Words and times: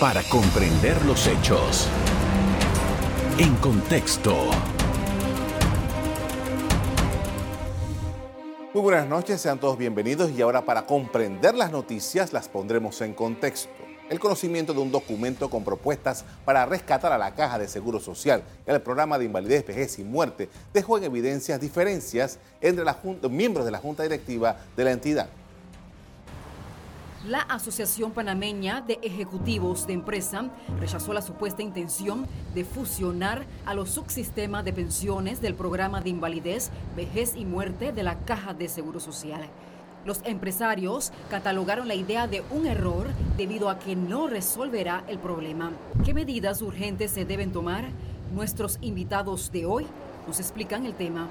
para 0.00 0.22
comprender 0.22 1.04
los 1.04 1.26
hechos. 1.26 1.86
En 3.36 3.54
contexto. 3.56 4.34
Muy 8.72 8.82
buenas 8.82 9.06
noches, 9.06 9.42
sean 9.42 9.60
todos 9.60 9.76
bienvenidos 9.76 10.30
y 10.30 10.40
ahora 10.40 10.64
para 10.64 10.86
comprender 10.86 11.54
las 11.54 11.70
noticias 11.70 12.32
las 12.32 12.48
pondremos 12.48 12.98
en 13.02 13.12
contexto. 13.12 13.68
El 14.08 14.18
conocimiento 14.18 14.72
de 14.72 14.80
un 14.80 14.90
documento 14.90 15.50
con 15.50 15.64
propuestas 15.64 16.24
para 16.46 16.64
rescatar 16.64 17.12
a 17.12 17.18
la 17.18 17.34
Caja 17.34 17.58
de 17.58 17.68
Seguro 17.68 18.00
Social 18.00 18.42
y 18.66 18.70
al 18.70 18.80
programa 18.80 19.18
de 19.18 19.26
invalidez, 19.26 19.66
vejez 19.66 19.98
y 19.98 20.04
muerte 20.04 20.48
dejó 20.72 20.96
en 20.96 21.04
evidencia 21.04 21.58
diferencias 21.58 22.38
entre 22.62 22.86
los 22.86 23.30
miembros 23.30 23.66
de 23.66 23.70
la 23.70 23.78
Junta 23.78 24.02
Directiva 24.02 24.56
de 24.78 24.84
la 24.84 24.92
entidad. 24.92 25.28
La 27.26 27.40
Asociación 27.40 28.12
Panameña 28.12 28.80
de 28.80 28.98
Ejecutivos 29.02 29.86
de 29.86 29.92
Empresa 29.92 30.48
rechazó 30.78 31.12
la 31.12 31.20
supuesta 31.20 31.60
intención 31.60 32.26
de 32.54 32.64
fusionar 32.64 33.44
a 33.66 33.74
los 33.74 33.90
subsistemas 33.90 34.64
de 34.64 34.72
pensiones 34.72 35.42
del 35.42 35.54
programa 35.54 36.00
de 36.00 36.08
invalidez, 36.08 36.70
vejez 36.96 37.36
y 37.36 37.44
muerte 37.44 37.92
de 37.92 38.02
la 38.04 38.20
Caja 38.20 38.54
de 38.54 38.68
Seguro 38.68 39.00
Social. 39.00 39.42
Los 40.06 40.22
empresarios 40.24 41.12
catalogaron 41.28 41.88
la 41.88 41.94
idea 41.94 42.26
de 42.26 42.42
un 42.50 42.66
error 42.66 43.08
debido 43.36 43.68
a 43.68 43.78
que 43.78 43.96
no 43.96 44.26
resolverá 44.26 45.04
el 45.06 45.18
problema. 45.18 45.72
¿Qué 46.06 46.14
medidas 46.14 46.62
urgentes 46.62 47.10
se 47.10 47.26
deben 47.26 47.52
tomar? 47.52 47.84
Nuestros 48.34 48.78
invitados 48.80 49.52
de 49.52 49.66
hoy 49.66 49.86
nos 50.26 50.40
explican 50.40 50.86
el 50.86 50.94
tema. 50.94 51.28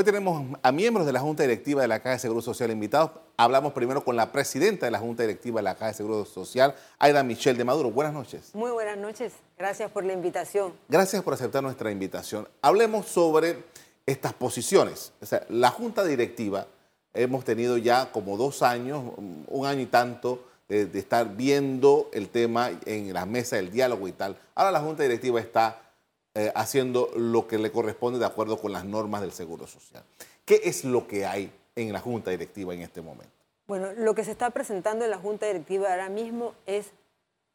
Hoy 0.00 0.04
tenemos 0.04 0.56
a 0.62 0.72
miembros 0.72 1.04
de 1.04 1.12
la 1.12 1.20
Junta 1.20 1.42
Directiva 1.42 1.82
de 1.82 1.88
la 1.88 1.98
Caja 1.98 2.12
de 2.12 2.20
Seguro 2.20 2.40
Social 2.40 2.70
invitados. 2.70 3.10
Hablamos 3.36 3.74
primero 3.74 4.02
con 4.02 4.16
la 4.16 4.32
presidenta 4.32 4.86
de 4.86 4.90
la 4.90 4.98
Junta 4.98 5.24
Directiva 5.24 5.60
de 5.60 5.64
la 5.64 5.74
Caja 5.74 5.88
de 5.88 5.92
Seguro 5.92 6.24
Social, 6.24 6.74
Aida 6.98 7.22
Michelle 7.22 7.58
de 7.58 7.64
Maduro. 7.64 7.90
Buenas 7.90 8.14
noches. 8.14 8.54
Muy 8.54 8.70
buenas 8.70 8.96
noches. 8.96 9.34
Gracias 9.58 9.90
por 9.90 10.06
la 10.06 10.14
invitación. 10.14 10.72
Gracias 10.88 11.22
por 11.22 11.34
aceptar 11.34 11.62
nuestra 11.62 11.90
invitación. 11.90 12.48
Hablemos 12.62 13.08
sobre 13.08 13.62
estas 14.06 14.32
posiciones. 14.32 15.12
O 15.20 15.26
sea, 15.26 15.44
la 15.50 15.68
Junta 15.68 16.02
Directiva, 16.02 16.66
hemos 17.12 17.44
tenido 17.44 17.76
ya 17.76 18.10
como 18.10 18.38
dos 18.38 18.62
años, 18.62 19.04
un 19.18 19.66
año 19.66 19.82
y 19.82 19.86
tanto, 19.86 20.46
de, 20.66 20.86
de 20.86 20.98
estar 20.98 21.36
viendo 21.36 22.08
el 22.14 22.30
tema 22.30 22.70
en 22.86 23.12
la 23.12 23.26
mesa 23.26 23.56
del 23.56 23.70
diálogo 23.70 24.08
y 24.08 24.12
tal. 24.12 24.38
Ahora 24.54 24.70
la 24.70 24.80
Junta 24.80 25.02
Directiva 25.02 25.40
está 25.40 25.89
eh, 26.34 26.52
haciendo 26.54 27.10
lo 27.16 27.46
que 27.46 27.58
le 27.58 27.72
corresponde 27.72 28.18
de 28.18 28.26
acuerdo 28.26 28.60
con 28.60 28.72
las 28.72 28.84
normas 28.84 29.20
del 29.20 29.32
Seguro 29.32 29.66
Social. 29.66 30.04
¿Qué 30.44 30.60
es 30.64 30.84
lo 30.84 31.06
que 31.06 31.26
hay 31.26 31.52
en 31.76 31.92
la 31.92 32.00
Junta 32.00 32.30
Directiva 32.30 32.74
en 32.74 32.82
este 32.82 33.00
momento? 33.00 33.32
Bueno, 33.66 33.92
lo 33.96 34.14
que 34.14 34.24
se 34.24 34.30
está 34.30 34.50
presentando 34.50 35.04
en 35.04 35.10
la 35.10 35.18
Junta 35.18 35.46
Directiva 35.46 35.90
ahora 35.90 36.08
mismo 36.08 36.54
es 36.66 36.90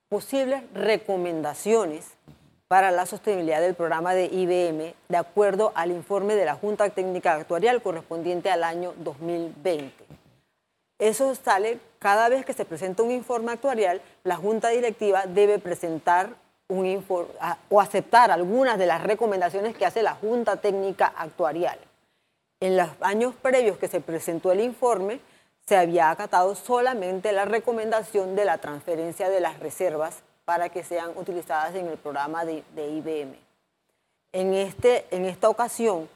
posibles 0.10 0.64
recomendaciones 0.74 2.06
para 2.68 2.92
la 2.92 3.06
sostenibilidad 3.06 3.62
del 3.62 3.76
programa 3.76 4.14
de 4.14 4.26
IBM 4.26 4.94
de 5.08 5.18
acuerdo 5.18 5.72
al 5.76 5.92
informe 5.92 6.36
de 6.36 6.46
la 6.46 6.56
Junta 6.56 6.90
Técnica 6.90 7.34
Actuarial 7.34 7.82
correspondiente 7.82 8.50
al 8.50 8.64
año 8.64 8.94
2020. 8.98 9.92
Eso 11.00 11.36
sale 11.36 11.80
cada 12.00 12.30
vez 12.30 12.46
que 12.46 12.54
se 12.54 12.66
presenta 12.66 13.04
un 13.04 13.12
informe 13.12 13.52
actuarial, 13.52 14.02
la 14.24 14.36
Junta 14.36 14.70
Directiva 14.70 15.26
debe 15.26 15.60
presentar 15.60 16.36
un 16.68 17.06
o 17.70 17.82
aceptar 17.82 18.32
algunas 18.32 18.78
de 18.78 18.88
las 18.88 19.04
recomendaciones 19.04 19.76
que 19.76 19.86
hace 19.86 20.02
la 20.02 20.16
Junta 20.16 20.58
Técnica 20.58 21.14
Actuarial. 21.16 21.78
En 22.60 22.78
los 22.78 22.90
años 23.02 23.36
previos 23.40 23.78
que 23.78 23.88
se 23.88 24.02
presentó 24.02 24.52
el 24.52 24.62
informe, 24.62 25.20
se 25.68 25.78
había 25.78 26.10
acatado 26.10 26.56
solamente 26.56 27.32
la 27.32 27.46
recomendación 27.46 28.36
de 28.36 28.46
la 28.46 28.58
transferencia 28.58 29.30
de 29.30 29.40
las 29.40 29.60
reservas 29.60 30.24
para 30.46 30.70
que 30.70 30.84
sean 30.84 31.12
utilizadas 31.16 31.76
en 31.76 31.88
el 31.88 31.98
programa 31.98 32.46
de, 32.46 32.64
IBM. 32.76 33.36
En, 34.32 34.54
este, 34.54 35.06
en 35.12 35.26
esta 35.26 35.50
ocasión, 35.50 36.08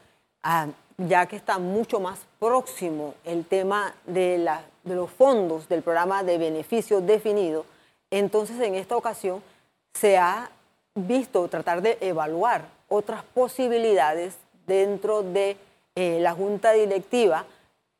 ah, 0.42 0.68
ya 0.96 1.26
que 1.26 1.36
está 1.36 1.58
mucho 1.58 1.98
más 2.00 2.20
próximo 2.38 3.14
el 3.24 3.44
tema 3.44 3.94
de, 4.06 4.48
de 4.84 4.94
los 4.94 5.10
fondos 5.10 5.68
del 5.68 5.82
programa 5.82 6.22
de 6.22 6.38
beneficio 6.38 7.00
definido, 7.00 7.66
entonces 8.10 8.60
en 8.60 8.74
esta 8.74 8.96
ocasión 8.96 9.42
se 9.94 10.18
ha 10.18 10.50
visto 10.94 11.46
tratar 11.48 11.82
de 11.82 11.98
evaluar 12.00 12.66
otras 12.88 13.22
posibilidades 13.22 14.36
dentro 14.66 15.22
de 15.22 15.56
eh, 15.94 16.18
la 16.20 16.32
junta 16.32 16.72
directiva, 16.72 17.44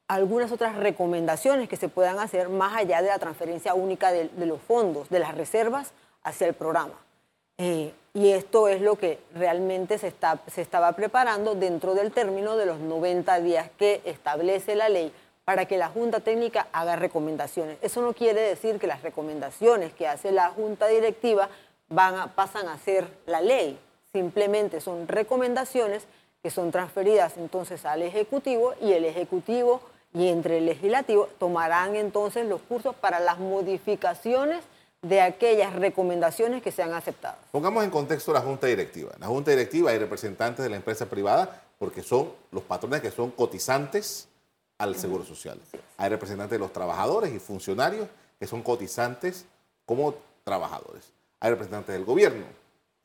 algunas 0.08 0.52
otras 0.52 0.76
recomendaciones 0.76 1.68
que 1.68 1.76
se 1.76 1.88
puedan 1.88 2.18
hacer 2.18 2.48
más 2.48 2.76
allá 2.76 3.02
de 3.02 3.08
la 3.08 3.18
transferencia 3.18 3.74
única 3.74 4.12
de, 4.12 4.30
los 4.46 4.60
fondos, 4.60 5.08
de 5.08 5.20
las 5.20 5.34
reservas 5.34 5.92
hacia 6.22 6.46
el 6.48 6.54
programa. 6.54 6.94
Eh, 7.58 7.92
y 8.12 8.30
esto 8.30 8.66
es 8.66 8.80
lo 8.80 8.96
que 8.96 9.20
realmente 9.34 9.98
se, 9.98 10.08
está, 10.08 10.40
se 10.52 10.62
estaba 10.62 10.92
preparando 10.92 11.54
dentro 11.54 11.94
del 11.94 12.10
término 12.10 12.56
de 12.56 12.66
los 12.66 12.80
90 12.80 13.40
días 13.40 13.70
que 13.78 14.00
establece 14.04 14.74
la 14.74 14.88
ley 14.88 15.12
para 15.44 15.66
que 15.66 15.78
la 15.78 15.88
Junta 15.88 16.20
Técnica 16.20 16.68
haga 16.72 16.96
recomendaciones. 16.96 17.78
Eso 17.82 18.02
no 18.02 18.12
quiere 18.12 18.40
decir 18.40 18.78
que 18.78 18.86
las 18.86 19.02
recomendaciones 19.02 19.92
que 19.92 20.08
hace 20.08 20.32
la 20.32 20.48
Junta 20.48 20.86
Directiva 20.86 21.48
pasan 22.34 22.68
a 22.68 22.78
ser 22.78 23.08
la 23.26 23.40
ley. 23.40 23.78
Simplemente 24.12 24.80
son 24.80 25.08
recomendaciones 25.08 26.04
que 26.42 26.50
son 26.50 26.70
transferidas 26.70 27.36
entonces 27.36 27.84
al 27.84 28.02
Ejecutivo 28.02 28.74
y 28.80 28.92
el 28.92 29.04
Ejecutivo 29.04 29.82
y 30.12 30.28
entre 30.28 30.58
el 30.58 30.66
Legislativo 30.66 31.28
tomarán 31.38 31.96
entonces 31.96 32.46
los 32.46 32.60
cursos 32.62 32.94
para 32.96 33.20
las 33.20 33.38
modificaciones 33.38 34.64
de 35.02 35.20
aquellas 35.20 35.74
recomendaciones 35.74 36.62
que 36.62 36.72
sean 36.72 36.92
aceptadas. 36.92 37.38
Pongamos 37.52 37.84
en 37.84 37.90
contexto 37.90 38.32
la 38.32 38.40
Junta 38.40 38.66
Directiva. 38.66 39.12
La 39.18 39.26
Junta 39.26 39.50
Directiva 39.50 39.90
hay 39.90 39.98
representantes 39.98 40.62
de 40.62 40.68
la 40.68 40.76
empresa 40.76 41.06
privada 41.06 41.62
porque 41.78 42.02
son 42.02 42.32
los 42.50 42.62
patrones 42.64 43.00
que 43.00 43.10
son 43.10 43.30
cotizantes 43.30 44.28
al 44.78 44.96
Seguro 44.96 45.24
Social. 45.24 45.58
Hay 45.96 46.08
representantes 46.08 46.52
de 46.52 46.58
los 46.58 46.72
trabajadores 46.72 47.32
y 47.32 47.38
funcionarios 47.38 48.08
que 48.38 48.46
son 48.46 48.62
cotizantes 48.62 49.46
como 49.86 50.14
trabajadores 50.44 51.12
hay 51.40 51.50
representantes 51.50 51.94
del 51.94 52.04
gobierno 52.04 52.44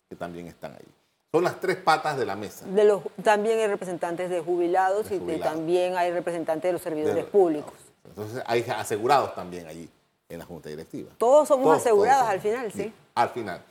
que 0.09 0.15
también 0.15 0.47
están 0.47 0.73
ahí. 0.73 0.85
Son 1.31 1.43
las 1.43 1.59
tres 1.59 1.77
patas 1.77 2.17
de 2.17 2.25
la 2.25 2.35
mesa. 2.35 2.65
De 2.65 2.83
los, 2.83 3.01
también 3.23 3.59
hay 3.59 3.67
representantes 3.67 4.29
de 4.29 4.39
jubilados, 4.41 5.11
y 5.11 5.19
también 5.39 5.97
hay 5.97 6.11
representantes 6.11 6.69
de 6.69 6.73
los 6.73 6.81
servidores 6.81 7.25
públicos. 7.25 7.73
Entonces 8.07 8.43
hay 8.45 8.63
asegurados 8.69 9.35
también 9.35 9.67
allí 9.67 9.89
en 10.29 10.39
la 10.39 10.45
Junta 10.45 10.69
Directiva. 10.69 11.11
Todos 11.17 11.47
somos 11.47 11.77
asegurados 11.77 12.29
al 12.29 12.39
final, 12.39 12.71
sí. 12.71 12.93
Al 13.15 13.29
final. 13.29 13.61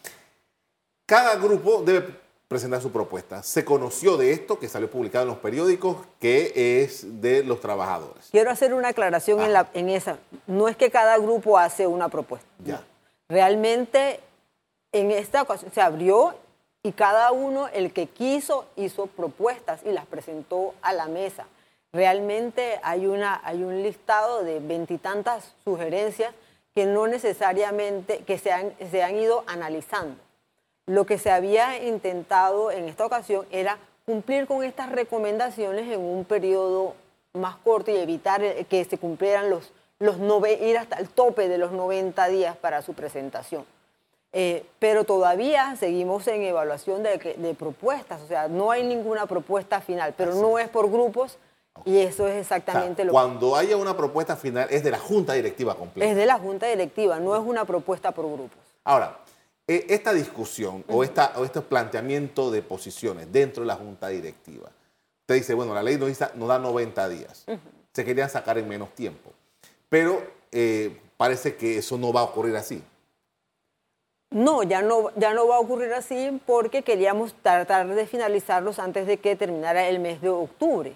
Cada 1.06 1.36
grupo 1.36 1.82
debe 1.82 2.18
presentar 2.48 2.80
su 2.82 2.90
propuesta. 2.90 3.42
Se 3.42 3.64
conoció 3.64 4.16
de 4.16 4.32
esto 4.32 4.58
que 4.58 4.68
salió 4.68 4.90
publicado 4.90 5.22
en 5.22 5.28
los 5.30 5.38
periódicos, 5.38 5.98
que 6.20 6.82
es 6.82 7.20
de 7.20 7.42
los 7.44 7.60
trabajadores. 7.60 8.28
Quiero 8.30 8.50
hacer 8.50 8.74
una 8.74 8.88
aclaración 8.88 9.40
en, 9.40 9.52
la, 9.52 9.70
en 9.74 9.88
esa. 9.88 10.18
No 10.46 10.68
es 10.68 10.76
que 10.76 10.90
cada 10.90 11.16
grupo 11.18 11.58
hace 11.58 11.86
una 11.86 12.08
propuesta. 12.08 12.46
Ya. 12.64 12.82
Realmente 13.28 14.20
en 14.94 15.10
esta 15.10 15.42
ocasión 15.42 15.72
se 15.72 15.80
abrió 15.80 16.34
y 16.84 16.92
cada 16.92 17.32
uno, 17.32 17.66
el 17.68 17.92
que 17.92 18.06
quiso, 18.06 18.66
hizo 18.76 19.06
propuestas 19.06 19.80
y 19.84 19.90
las 19.90 20.06
presentó 20.06 20.74
a 20.82 20.92
la 20.92 21.06
mesa. 21.06 21.46
Realmente 21.92 22.78
hay, 22.82 23.06
una, 23.06 23.40
hay 23.44 23.64
un 23.64 23.82
listado 23.82 24.44
de 24.44 24.60
veintitantas 24.60 25.54
sugerencias 25.64 26.32
que 26.74 26.86
no 26.86 27.08
necesariamente, 27.08 28.18
que 28.18 28.38
se 28.38 28.52
han, 28.52 28.72
se 28.90 29.02
han 29.02 29.16
ido 29.16 29.42
analizando. 29.48 30.16
Lo 30.86 31.06
que 31.06 31.18
se 31.18 31.30
había 31.30 31.82
intentado 31.82 32.70
en 32.70 32.88
esta 32.88 33.04
ocasión 33.04 33.46
era 33.50 33.78
cumplir 34.06 34.46
con 34.46 34.62
estas 34.62 34.92
recomendaciones 34.92 35.90
en 35.90 36.00
un 36.00 36.24
periodo 36.24 36.94
más 37.32 37.56
corto 37.56 37.90
y 37.90 37.96
evitar 37.96 38.42
que 38.66 38.84
se 38.84 38.98
cumplieran 38.98 39.50
los, 39.50 39.72
los 39.98 40.18
ir 40.60 40.78
hasta 40.78 40.98
el 40.98 41.08
tope 41.08 41.48
de 41.48 41.58
los 41.58 41.72
90 41.72 42.28
días 42.28 42.56
para 42.56 42.80
su 42.82 42.94
presentación. 42.94 43.64
Eh, 44.36 44.66
pero 44.80 45.04
todavía 45.04 45.76
seguimos 45.76 46.26
en 46.26 46.42
evaluación 46.42 47.04
de, 47.04 47.56
propuestas, 47.56 48.20
o 48.20 48.26
sea, 48.26 48.48
no 48.48 48.72
hay 48.72 48.82
ninguna 48.82 49.26
propuesta 49.26 49.80
final, 49.80 50.12
pero 50.16 50.34
no 50.34 50.58
es 50.58 50.68
por 50.68 50.90
grupos 50.90 51.38
y 51.84 51.98
eso 51.98 52.26
es 52.26 52.40
exactamente 52.40 53.04
lo 53.04 53.12
que... 53.12 53.12
Cuando 53.12 53.54
haya 53.54 53.76
una 53.76 53.96
propuesta 53.96 54.34
final 54.34 54.66
es 54.70 54.82
de 54.82 54.90
la 54.90 54.98
Junta 54.98 55.34
Directiva 55.34 55.76
completa. 55.76 56.10
Es 56.10 56.16
de 56.16 56.26
la 56.26 56.36
Junta 56.40 56.66
Directiva, 56.66 57.20
no 57.20 57.36
es 57.36 57.42
una 57.42 57.64
propuesta 57.64 58.10
por 58.10 58.26
grupos. 58.26 58.58
Ahora, 58.82 59.20
eh, 59.68 59.86
esta 59.88 60.12
discusión 60.12 60.84
o, 60.88 61.04
esta, 61.04 61.34
o 61.36 61.44
este 61.44 61.60
planteamiento 61.60 62.50
de 62.50 62.60
posiciones 62.62 63.30
dentro 63.30 63.62
de 63.62 63.68
la 63.68 63.76
Junta 63.76 64.08
Directiva, 64.08 64.68
usted 65.20 65.36
dice, 65.36 65.54
bueno, 65.54 65.74
la 65.74 65.82
ley 65.84 65.96
nos, 65.96 66.18
da 66.18 66.58
90 66.58 67.08
días, 67.08 67.46
se 67.92 68.04
querían 68.04 68.28
sacar 68.28 68.58
en 68.58 68.66
menos 68.66 68.92
tiempo, 68.96 69.30
pero 69.88 70.20
eh, 70.50 71.00
parece 71.16 71.54
que 71.54 71.78
eso 71.78 71.96
no 71.98 72.12
va 72.12 72.22
a 72.22 72.24
ocurrir 72.24 72.56
así. 72.56 72.82
No, 74.34 74.64
ya 74.64 74.82
no, 74.82 75.10
ya 75.14 75.32
no 75.32 75.46
va 75.46 75.56
a 75.56 75.60
ocurrir 75.60 75.92
así 75.94 76.40
porque 76.44 76.82
queríamos 76.82 77.34
tratar 77.40 77.86
de 77.86 78.06
finalizarlos 78.06 78.80
antes 78.80 79.06
de 79.06 79.18
que 79.18 79.36
terminara 79.36 79.86
el 79.86 80.00
mes 80.00 80.20
de 80.20 80.28
octubre. 80.28 80.92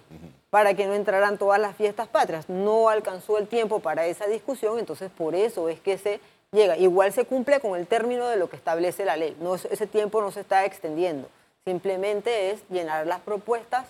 para 0.51 0.75
que 0.75 0.87
no 0.87 0.95
entraran 0.95 1.39
todas 1.39 1.61
las 1.61 1.77
fiestas 1.77 2.09
patrias. 2.09 2.49
No 2.49 2.89
alcanzó 2.89 3.39
el 3.39 3.47
tiempo 3.47 3.81
para 3.81 4.07
esa 4.07 4.27
discusión, 4.27 4.79
entonces 4.79 5.11
por 5.11 5.35
eso 5.35 5.69
es 5.69 5.79
que 5.79 5.99
se 5.99 6.21
llega. 6.53 6.77
Igual 6.77 7.13
se 7.13 7.27
cumple 7.27 7.61
con 7.61 7.79
el 7.79 7.87
término 7.87 8.27
de 8.27 8.37
lo 8.37 8.49
que 8.49 8.57
establece 8.57 9.05
la 9.05 9.17
ley. 9.17 9.37
No, 9.41 9.55
ese 9.55 9.87
tiempo 9.87 10.21
no 10.21 10.33
se 10.33 10.41
está 10.41 10.65
extendiendo. 10.65 11.29
Simplemente 11.65 12.51
es 12.51 12.63
llenar 12.71 13.07
las 13.07 13.21
propuestas, 13.21 13.87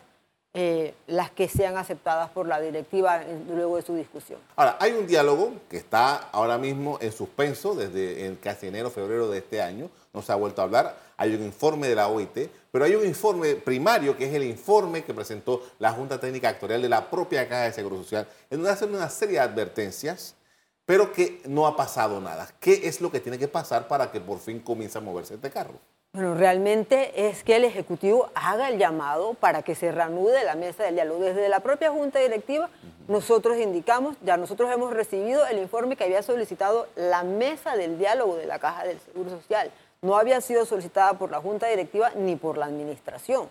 eh, 0.54 0.94
las 1.06 1.30
que 1.30 1.48
sean 1.48 1.76
aceptadas 1.76 2.30
por 2.30 2.46
la 2.46 2.60
directiva 2.60 3.22
luego 3.48 3.76
de 3.76 3.82
su 3.82 3.94
discusión. 3.94 4.40
Ahora, 4.56 4.76
hay 4.80 4.92
un 4.92 5.06
diálogo 5.06 5.52
que 5.68 5.76
está 5.76 6.30
ahora 6.32 6.58
mismo 6.58 6.98
en 7.00 7.12
suspenso 7.12 7.74
desde 7.74 8.26
el 8.26 8.40
casi 8.40 8.66
enero, 8.66 8.90
febrero 8.90 9.28
de 9.30 9.38
este 9.38 9.62
año. 9.62 9.90
No 10.12 10.22
se 10.22 10.32
ha 10.32 10.36
vuelto 10.36 10.60
a 10.60 10.64
hablar. 10.64 10.98
Hay 11.16 11.34
un 11.34 11.42
informe 11.44 11.88
de 11.88 11.94
la 11.94 12.08
OIT, 12.08 12.50
pero 12.72 12.84
hay 12.84 12.94
un 12.94 13.06
informe 13.06 13.56
primario 13.56 14.16
que 14.16 14.26
es 14.26 14.34
el 14.34 14.44
informe 14.44 15.04
que 15.04 15.14
presentó 15.14 15.62
la 15.78 15.92
Junta 15.92 16.18
Técnica 16.18 16.48
Actuarial 16.48 16.82
de 16.82 16.88
la 16.88 17.10
propia 17.10 17.48
Caja 17.48 17.64
de 17.64 17.72
Seguro 17.72 17.98
Social, 17.98 18.26
en 18.50 18.58
donde 18.58 18.72
hacen 18.72 18.94
una 18.94 19.08
serie 19.10 19.34
de 19.34 19.40
advertencias 19.40 20.34
pero 20.88 21.12
que 21.12 21.42
no 21.44 21.66
ha 21.66 21.76
pasado 21.76 22.18
nada. 22.18 22.48
¿Qué 22.58 22.88
es 22.88 23.02
lo 23.02 23.10
que 23.10 23.20
tiene 23.20 23.38
que 23.38 23.46
pasar 23.46 23.88
para 23.88 24.10
que 24.10 24.22
por 24.22 24.38
fin 24.38 24.58
comience 24.58 24.96
a 24.96 25.02
moverse 25.02 25.34
este 25.34 25.50
carro? 25.50 25.78
Bueno, 26.14 26.34
realmente 26.34 27.28
es 27.28 27.44
que 27.44 27.56
el 27.56 27.64
Ejecutivo 27.64 28.30
haga 28.34 28.70
el 28.70 28.78
llamado 28.78 29.34
para 29.34 29.62
que 29.62 29.74
se 29.74 29.92
reanude 29.92 30.42
la 30.42 30.54
mesa 30.54 30.84
del 30.84 30.94
diálogo. 30.94 31.20
Desde 31.20 31.48
la 31.48 31.60
propia 31.60 31.90
Junta 31.90 32.18
Directiva, 32.18 32.70
nosotros 33.08 33.58
indicamos, 33.58 34.16
ya 34.22 34.36
nosotros 34.36 34.72
hemos 34.72 34.92
recibido 34.92 35.46
el 35.46 35.58
informe 35.58 35.96
que 35.96 36.04
había 36.04 36.22
solicitado 36.22 36.88
la 36.96 37.22
mesa 37.24 37.76
del 37.76 37.98
diálogo 37.98 38.36
de 38.36 38.46
la 38.46 38.58
Caja 38.58 38.84
del 38.84 38.98
Seguro 39.00 39.30
Social. 39.30 39.70
No 40.00 40.16
había 40.16 40.40
sido 40.40 40.64
solicitada 40.64 41.12
por 41.14 41.30
la 41.30 41.40
Junta 41.40 41.68
Directiva 41.68 42.10
ni 42.16 42.36
por 42.36 42.56
la 42.56 42.66
Administración. 42.66 43.48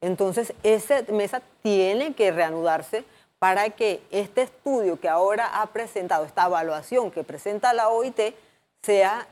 Entonces, 0.00 0.54
esa 0.62 1.02
mesa 1.12 1.42
tiene 1.62 2.14
que 2.14 2.32
reanudarse 2.32 3.04
para 3.38 3.70
que 3.70 4.00
este 4.10 4.42
estudio 4.42 4.98
que 4.98 5.08
ahora 5.08 5.60
ha 5.60 5.66
presentado, 5.66 6.24
esta 6.24 6.46
evaluación 6.46 7.10
que 7.10 7.22
presenta 7.22 7.74
la 7.74 7.90
OIT, 7.90 8.34
sea 8.82 9.28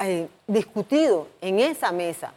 eh, 0.00 0.28
discutido 0.46 1.28
en 1.40 1.60
esa 1.60 1.92
mesa 1.92 2.32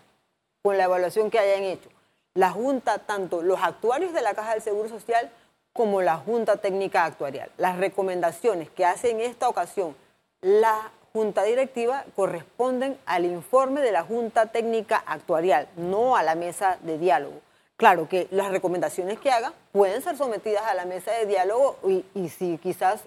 con 0.62 0.78
la 0.78 0.86
evaluación 0.86 1.32
que 1.32 1.40
hayan 1.40 1.64
hecho. 1.64 1.90
La 2.36 2.52
Junta, 2.52 3.00
tanto 3.00 3.42
los 3.42 3.62
actuarios 3.62 4.14
de 4.14 4.22
la 4.22 4.34
Caja 4.34 4.54
del 4.54 4.62
Seguro 4.62 4.90
Social 4.90 5.32
como 5.74 6.02
la 6.02 6.18
Junta 6.18 6.58
Técnica 6.58 7.06
Actuarial. 7.06 7.50
Las 7.58 7.78
recomendaciones 7.78 8.70
que 8.70 8.86
hace 8.86 9.10
en 9.12 9.22
esta 9.22 9.50
ocasión 9.50 9.96
la 10.42 10.92
Junta 11.14 11.44
Directiva 11.44 12.06
corresponden 12.16 12.98
al 13.06 13.26
informe 13.26 13.82
de 13.82 13.92
la 13.92 14.04
Junta 14.04 14.48
Técnica 14.48 15.04
Actuarial, 15.06 15.68
no 15.78 16.16
a 16.16 16.24
la 16.24 16.36
mesa 16.36 16.78
de 16.82 16.98
diálogo. 16.98 17.40
Claro 17.78 18.08
que 18.10 18.28
las 18.32 18.50
recomendaciones 18.50 19.20
que 19.20 19.32
haga 19.32 19.54
pueden 19.72 20.02
ser 20.02 20.18
sometidas 20.18 20.64
a 20.64 20.74
la 20.74 20.86
mesa 20.86 21.12
de 21.12 21.26
diálogo 21.26 21.78
y, 22.16 22.30
si 22.30 22.58
quizás 22.58 23.02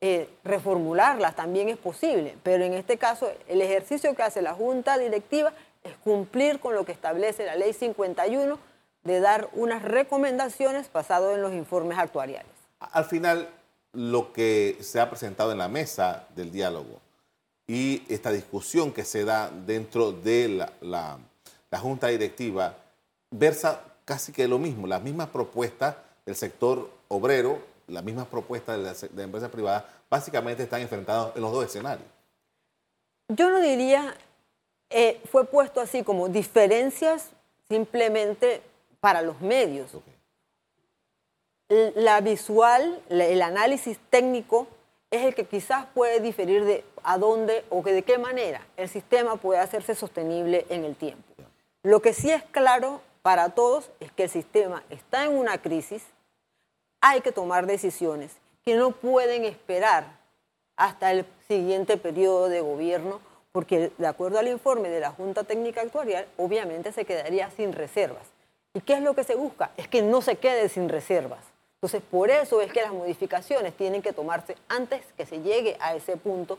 eh, 0.00 0.28
reformularlas 0.44 1.34
también 1.34 1.68
es 1.68 1.78
posible, 1.78 2.36
pero 2.42 2.64
en 2.64 2.74
este 2.74 2.98
caso 2.98 3.30
el 3.48 3.62
ejercicio 3.62 4.14
que 4.14 4.22
hace 4.22 4.42
la 4.42 4.54
Junta 4.54 4.98
Directiva 4.98 5.52
es 5.84 5.94
cumplir 6.04 6.60
con 6.60 6.74
lo 6.74 6.84
que 6.84 6.92
establece 6.92 7.46
la 7.46 7.56
Ley 7.56 7.72
51 7.72 8.58
de 9.04 9.20
dar 9.20 9.48
unas 9.52 9.82
recomendaciones 9.82 10.92
basadas 10.92 11.34
en 11.34 11.42
los 11.42 11.52
informes 11.52 11.96
actuariales. 11.96 12.50
Al 12.80 13.04
final, 13.04 13.48
lo 13.92 14.32
que 14.32 14.76
se 14.80 15.00
ha 15.00 15.08
presentado 15.08 15.52
en 15.52 15.58
la 15.58 15.68
mesa 15.68 16.26
del 16.34 16.50
diálogo 16.50 17.00
y 17.66 18.02
esta 18.08 18.30
discusión 18.30 18.92
que 18.92 19.04
se 19.04 19.24
da 19.24 19.50
dentro 19.50 20.12
de 20.12 20.66
la 20.80 21.18
Junta 21.80 22.08
Directiva 22.08 22.76
versa 23.30 23.80
casi 24.04 24.32
que 24.32 24.48
lo 24.48 24.58
mismo, 24.58 24.86
las 24.86 25.02
mismas 25.02 25.28
propuestas 25.28 25.96
del 26.24 26.36
sector 26.36 26.90
obrero, 27.08 27.58
las 27.86 28.02
mismas 28.04 28.26
propuestas 28.26 29.00
de 29.00 29.08
la, 29.14 29.22
empresa 29.22 29.50
privada, 29.50 29.88
básicamente 30.10 30.62
están 30.62 30.80
enfrentadas 30.80 31.36
en 31.36 31.42
los 31.42 31.52
dos 31.52 31.64
escenarios. 31.64 32.08
Yo 33.28 33.50
no 33.50 33.60
diría, 33.60 34.16
eh, 34.90 35.20
fue 35.30 35.44
puesto 35.44 35.80
así 35.80 36.02
como 36.02 36.28
diferencias 36.28 37.30
simplemente 37.68 38.62
para 39.00 39.22
los 39.22 39.40
medios. 39.40 39.90
La 41.68 42.20
visual, 42.20 43.02
el 43.08 43.42
análisis 43.42 43.98
técnico 44.10 44.68
es 45.10 45.24
el 45.24 45.34
que 45.34 45.46
quizás 45.46 45.86
puede 45.94 46.20
diferir 46.20 46.64
de 46.64 46.84
a 47.02 47.18
dónde 47.18 47.64
o 47.70 47.82
que 47.82 47.92
de 47.92 48.02
qué 48.02 48.18
manera 48.18 48.66
el 48.76 48.88
sistema 48.88 49.36
puede 49.36 49.60
hacerse 49.60 49.94
sostenible 49.94 50.66
en 50.68 50.84
el 50.84 50.96
tiempo. 50.96 51.22
Lo 51.82 52.02
que 52.02 52.12
sí 52.12 52.30
es 52.30 52.42
claro 52.42 53.00
para 53.22 53.50
todos 53.50 53.90
es 54.00 54.10
que 54.12 54.24
el 54.24 54.30
sistema 54.30 54.82
está 54.90 55.24
en 55.24 55.36
una 55.36 55.58
crisis, 55.58 56.02
hay 57.08 57.20
que 57.20 57.30
tomar 57.30 57.66
decisiones 57.66 58.32
que 58.64 58.74
no 58.74 58.90
pueden 58.90 59.44
esperar 59.44 60.06
hasta 60.76 61.12
el 61.12 61.24
siguiente 61.46 61.96
periodo 61.96 62.48
de 62.48 62.60
gobierno, 62.60 63.20
porque 63.52 63.92
de 63.96 64.06
acuerdo 64.08 64.40
al 64.40 64.48
informe 64.48 64.88
de 64.88 64.98
la 64.98 65.12
Junta 65.12 65.44
Técnica 65.44 65.82
Actuarial, 65.82 66.26
obviamente 66.36 66.90
se 66.90 67.04
quedaría 67.04 67.48
sin 67.52 67.72
reservas. 67.72 68.26
¿Y 68.74 68.80
qué 68.80 68.94
es 68.94 69.02
lo 69.02 69.14
que 69.14 69.22
se 69.22 69.36
busca? 69.36 69.70
Es 69.76 69.86
que 69.86 70.02
no 70.02 70.20
se 70.20 70.34
quede 70.34 70.68
sin 70.68 70.88
reservas. 70.88 71.44
Entonces, 71.76 72.02
por 72.10 72.28
eso 72.28 72.60
es 72.60 72.72
que 72.72 72.82
las 72.82 72.92
modificaciones 72.92 73.76
tienen 73.76 74.02
que 74.02 74.12
tomarse 74.12 74.56
antes 74.68 75.02
que 75.16 75.26
se 75.26 75.40
llegue 75.42 75.76
a 75.78 75.94
ese 75.94 76.16
punto 76.16 76.58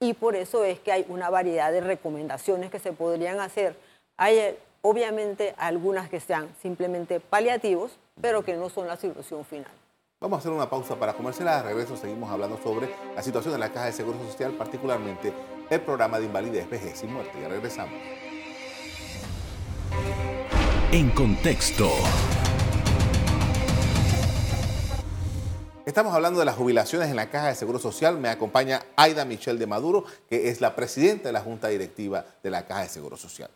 y 0.00 0.14
por 0.14 0.36
eso 0.36 0.64
es 0.64 0.80
que 0.80 0.90
hay 0.90 1.04
una 1.10 1.28
variedad 1.28 1.70
de 1.70 1.82
recomendaciones 1.82 2.70
que 2.70 2.78
se 2.78 2.92
podrían 2.92 3.40
hacer. 3.40 3.76
Hay 4.16 4.56
Obviamente 4.84 5.54
algunas 5.58 6.10
que 6.10 6.18
sean 6.18 6.52
simplemente 6.60 7.20
paliativos, 7.20 7.92
pero 8.20 8.42
que 8.44 8.56
no 8.56 8.68
son 8.68 8.88
la 8.88 8.96
solución 8.96 9.44
final. 9.44 9.70
Vamos 10.22 10.36
a 10.36 10.38
hacer 10.38 10.52
una 10.52 10.70
pausa 10.70 10.96
para 10.96 11.12
comercial. 11.12 11.48
De 11.48 11.68
regreso 11.68 11.96
seguimos 11.96 12.30
hablando 12.30 12.56
sobre 12.62 12.88
la 13.14 13.22
situación 13.22 13.52
de 13.52 13.58
la 13.58 13.72
Caja 13.72 13.86
de 13.86 13.92
Seguro 13.92 14.18
Social, 14.24 14.52
particularmente 14.52 15.32
el 15.68 15.80
programa 15.80 16.18
de 16.18 16.26
invalidez, 16.26 16.70
vejez 16.70 17.02
y 17.02 17.08
muerte. 17.08 17.38
Ya 17.40 17.48
regresamos. 17.48 17.94
En 20.92 21.10
contexto. 21.10 21.90
Estamos 25.84 26.14
hablando 26.14 26.38
de 26.38 26.46
las 26.46 26.54
jubilaciones 26.54 27.10
en 27.10 27.16
la 27.16 27.28
Caja 27.28 27.48
de 27.48 27.54
Seguro 27.56 27.78
Social. 27.78 28.16
Me 28.18 28.28
acompaña 28.28 28.80
Aida 28.96 29.24
Michelle 29.24 29.58
de 29.58 29.66
Maduro, 29.66 30.04
que 30.30 30.48
es 30.48 30.60
la 30.60 30.74
presidenta 30.74 31.28
de 31.28 31.32
la 31.32 31.40
Junta 31.40 31.68
Directiva 31.68 32.24
de 32.42 32.50
la 32.50 32.64
Caja 32.66 32.82
de 32.82 32.88
Seguro 32.88 33.16
Social 33.16 33.50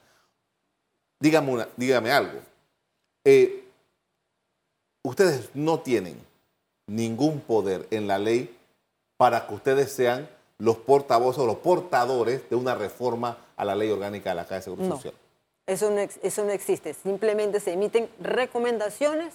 dígame, 1.20 1.66
dígame 1.76 2.10
algo. 2.10 2.40
Eh, 3.24 3.64
ustedes 5.02 5.50
no 5.54 5.80
tienen 5.80 6.20
ningún 6.86 7.40
poder 7.40 7.86
en 7.90 8.06
la 8.06 8.18
ley 8.18 8.56
para 9.16 9.46
que 9.46 9.54
ustedes 9.54 9.92
sean 9.92 10.28
los 10.58 10.76
portavoces 10.76 11.42
o 11.42 11.46
los 11.46 11.56
portadores 11.56 12.48
de 12.48 12.56
una 12.56 12.74
reforma 12.74 13.38
a 13.56 13.64
la 13.64 13.74
ley 13.74 13.90
orgánica 13.90 14.30
de 14.30 14.36
la 14.36 14.44
Caja 14.44 14.56
de 14.56 14.62
Seguro 14.62 14.88
Social. 14.88 15.14
Eso 15.66 15.90
no, 15.90 15.98
eso 16.00 16.44
no 16.44 16.50
existe. 16.50 16.94
Simplemente 16.94 17.60
se 17.60 17.72
emiten 17.72 18.08
recomendaciones 18.20 19.34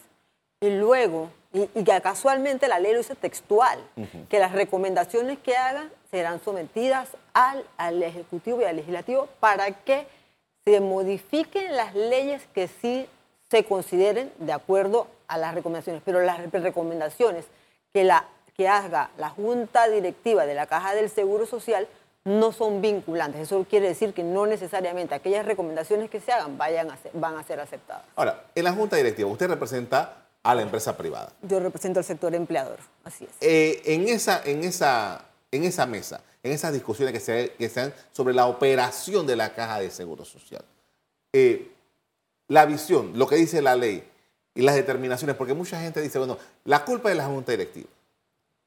y 0.62 0.70
luego, 0.70 1.30
y, 1.54 1.68
que 1.84 2.02
casualmente 2.02 2.68
la 2.68 2.80
ley 2.80 2.94
lo 2.94 3.00
dice 3.00 3.16
textual, 3.16 3.80
que 4.30 4.40
las 4.40 4.52
recomendaciones 4.54 5.40
que 5.40 5.58
hagan 5.58 5.92
serán 6.10 6.42
sometidas 6.44 7.10
al, 7.34 7.66
al 7.78 8.02
Ejecutivo 8.04 8.62
y 8.62 8.66
al 8.66 8.76
Legislativo 8.78 9.28
para 9.40 9.72
que 9.84 10.08
se 10.64 10.80
modifiquen 10.80 11.76
las 11.76 11.96
leyes 11.96 12.44
que 12.54 12.68
sí 12.68 13.08
se 13.52 13.66
consideren 13.66 14.32
de 14.40 14.54
acuerdo 14.54 15.08
a 15.28 15.38
las 15.38 15.54
recomendaciones, 15.54 16.02
pero 16.06 16.22
las 16.22 16.40
recomendaciones 16.52 17.46
que, 17.94 18.06
la, 18.06 18.26
que 18.56 18.70
haga 18.70 19.12
la 19.18 19.30
Junta 19.30 19.90
Directiva 19.90 20.46
de 20.46 20.56
la 20.56 20.68
Caja 20.68 20.96
del 20.96 21.10
Seguro 21.10 21.46
Social 21.46 21.88
no 22.24 22.54
son 22.54 22.82
vinculantes. 22.82 23.42
Eso 23.42 23.66
quiere 23.70 23.90
decir 23.90 24.14
que 24.14 24.24
no 24.24 24.46
necesariamente 24.46 25.16
aquellas 25.16 25.46
recomendaciones 25.46 26.10
que 26.10 26.22
se 26.22 26.32
hagan 26.32 26.58
vayan 26.58 26.92
a 26.92 26.98
ser, 26.98 27.12
van 27.14 27.38
a 27.38 27.44
ser 27.44 27.60
aceptadas. 27.60 28.06
Ahora, 28.16 28.46
en 28.56 28.64
la 28.64 28.72
Junta 28.72 28.96
Directiva, 28.96 29.30
usted 29.30 29.50
representa 29.50 30.28
a 30.44 30.56
la 30.56 30.62
empresa 30.62 30.96
privada. 30.96 31.34
Yo 31.42 31.60
represento 31.60 32.00
al 32.00 32.06
sector 32.06 32.34
empleador, 32.34 32.78
así 33.04 33.26
es. 33.26 33.32
Eh, 33.42 33.82
en, 33.86 34.08
esa, 34.08 34.42
en, 34.46 34.64
esa, 34.64 35.26
en 35.52 35.66
esa 35.66 35.86
mesa, 35.86 36.22
en 36.42 36.54
esas 36.54 36.72
discusiones 36.72 37.14
que 37.14 37.20
se, 37.20 37.52
que 37.58 37.68
dan 37.68 37.94
sobre 38.12 38.34
la 38.34 38.46
operación 38.46 39.28
de 39.28 39.36
la 39.36 39.54
caja 39.54 39.80
de 39.80 39.92
seguro 39.92 40.24
social. 40.24 40.64
Eh, 41.34 41.71
la 42.52 42.66
visión, 42.66 43.14
lo 43.16 43.28
que 43.28 43.38
dice 43.38 43.62
la 43.62 43.78
ley 43.78 44.04
y 44.54 44.62
las 44.62 44.76
determinaciones, 44.76 45.38
porque 45.38 45.54
mucha 45.54 45.80
gente 45.80 46.02
dice, 46.02 46.18
bueno, 46.18 46.38
la 46.66 46.84
culpa 46.84 47.08
es 47.08 47.16
de 47.16 47.24
la 47.24 47.30
Junta 47.30 47.54
Directiva. 47.54 47.88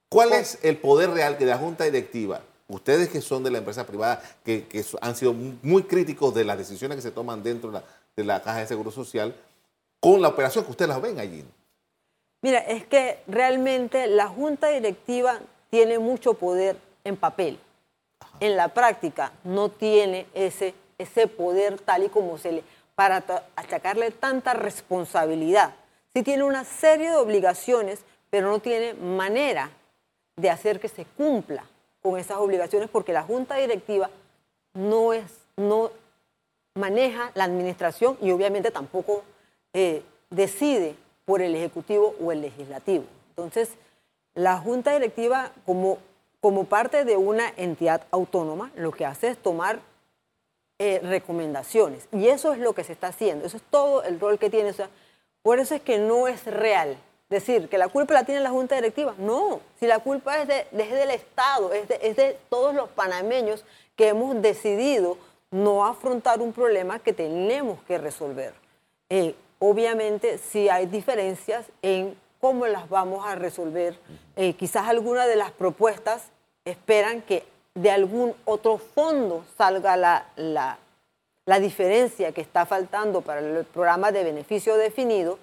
¿Cuál 0.09 0.33
es 0.33 0.59
el 0.63 0.79
poder 0.79 1.11
real 1.11 1.37
que 1.37 1.45
la 1.45 1.59
Junta 1.59 1.85
Directiva, 1.85 2.41
ustedes 2.67 3.11
que 3.11 3.21
son 3.21 3.45
de 3.45 3.51
la 3.51 3.59
empresa 3.59 3.87
privada, 3.87 4.23
que, 4.43 4.67
han 5.03 5.15
sido 5.15 5.35
muy 5.35 5.83
críticos 5.83 6.35
de 6.35 6.45
las 6.47 6.57
decisiones 6.57 6.97
que 6.97 7.03
se 7.03 7.11
toman 7.11 7.43
dentro 7.43 7.71
de 7.71 7.81
la, 7.81 7.85
de 8.17 8.25
la 8.25 8.41
Caja 8.41 8.61
de 8.61 8.67
Seguro 8.67 8.91
Social, 8.91 9.35
con 10.01 10.23
la 10.23 10.29
operación 10.29 10.65
que 10.65 10.71
ustedes 10.71 10.89
la 10.89 10.99
ven 10.99 11.19
allí? 11.19 11.45
Mira, 12.41 12.61
es 12.61 12.87
que 12.87 13.19
realmente 13.27 14.07
la 14.07 14.29
Junta 14.29 14.69
Directiva 14.69 15.41
tiene 15.69 15.99
mucho 15.99 16.33
poder 16.33 16.79
en 17.05 17.19
papel. 17.19 17.59
En 18.41 18.57
la 18.57 18.69
práctica 18.69 19.33
no 19.45 19.69
tiene 19.69 20.27
ese, 20.33 20.73
ese 20.97 21.27
poder 21.27 21.79
tal 21.81 22.05
y 22.05 22.09
como 22.09 22.39
se 22.39 22.53
le, 22.53 22.65
para 22.95 23.23
achacarle 23.57 24.11
tanta 24.11 24.55
responsabilidad. 24.55 25.75
sí 26.13 26.23
tiene 26.23 26.45
una 26.45 26.65
serie 26.65 27.11
de 27.11 27.17
obligaciones, 27.17 28.01
pero 28.31 28.49
no 28.51 28.61
tiene 28.61 28.95
manera 28.95 29.71
de 30.37 30.51
hacer 30.51 30.81
que 30.81 30.89
se 30.89 31.05
cumpla 31.05 31.65
con 32.03 32.19
esas 32.19 32.39
obligaciones 32.39 32.89
porque 32.91 33.13
la 33.13 33.23
junta 33.23 33.57
directiva 33.57 34.11
no, 34.75 35.13
es, 35.13 35.25
no 35.57 35.91
maneja 36.75 37.31
la 37.35 37.45
administración 37.45 38.19
y 38.21 38.31
obviamente 38.31 38.71
tampoco 38.71 39.23
eh, 39.73 40.03
decide 40.31 40.97
por 41.25 41.41
el 41.41 41.55
Ejecutivo 41.55 42.15
o 42.23 42.33
el 42.33 42.43
Legislativo. 42.43 43.05
Entonces, 43.31 43.71
la 44.35 44.59
junta 44.59 44.93
directiva 44.93 45.53
como, 45.65 45.99
como 46.41 46.65
parte 46.65 47.05
de 47.05 47.17
una 47.17 47.53
entidad 47.57 48.03
autónoma 48.11 48.71
lo 48.77 48.93
que 48.93 49.07
hace 49.07 49.29
es 49.29 49.39
tomar 49.39 49.81
eh, 50.79 51.01
recomendaciones 51.03 52.09
y 52.13 52.29
eso 52.29 52.53
es 52.53 52.59
lo 52.59 52.75
que 52.75 52.85
se 52.85 52.93
está 52.93 53.09
haciendo, 53.09 53.47
eso 53.47 53.57
es 53.57 53.63
todo 53.71 54.03
el 54.03 54.19
rol 54.19 54.39
que 54.39 54.51
tiene. 54.51 54.73
por 55.43 55.59
eso 55.59 55.75
es 55.75 55.83
que 55.83 55.99
no 55.99 56.29
es 56.29 56.45
real 56.45 56.97
decir 57.31 57.69
que 57.69 57.79
la 57.79 57.89
culpa 57.89 58.15
la 58.15 58.25
tiene 58.25 58.41
la 58.41 58.51
Junta 58.51 58.75
Directiva. 58.77 59.15
No, 59.19 59.61
si 59.79 59.87
la 59.87 59.99
culpa 59.99 60.41
es, 60.41 60.49
de, 60.49 60.67
del 60.71 61.11
Estado, 61.11 61.73
es 61.73 61.89
de, 61.89 62.39
todos 62.49 62.75
los 62.75 62.89
panameños 62.91 63.65
que 63.97 64.09
hemos 64.09 64.41
decidido 64.41 65.19
no 65.51 65.85
afrontar 65.85 66.41
un 66.41 66.53
problema 66.53 66.99
que 66.99 67.13
tenemos 67.13 67.81
que 67.85 67.99
resolver. 67.99 68.55
Eh, 69.09 69.35
obviamente, 69.59 70.39
si 70.39 70.69
hay 70.69 70.87
diferencias 70.87 71.67
en 71.83 72.17
cómo 72.45 72.67
las 72.67 72.91
vamos 72.91 73.25
a 73.27 73.37
resolver. 73.37 73.99
Eh, 74.37 74.53
quizás 74.53 74.87
algunas 74.87 75.27
de 75.27 75.37
las 75.37 75.51
propuestas 75.51 76.25
esperan 76.67 77.23
que 77.23 77.43
de 77.75 77.91
algún 77.91 78.35
otro 78.45 78.79
fondo 78.79 79.45
salga 79.59 79.97
la, 79.97 80.27
la, 80.37 80.79
la 81.45 81.61
diferencia 81.61 82.33
que 82.33 82.41
está 82.41 82.67
faltando 82.67 83.21
para 83.21 83.41
el 83.41 83.65
programa 83.65 84.13
de 84.13 84.25
beneficio 84.25 84.77
definido 84.77 85.39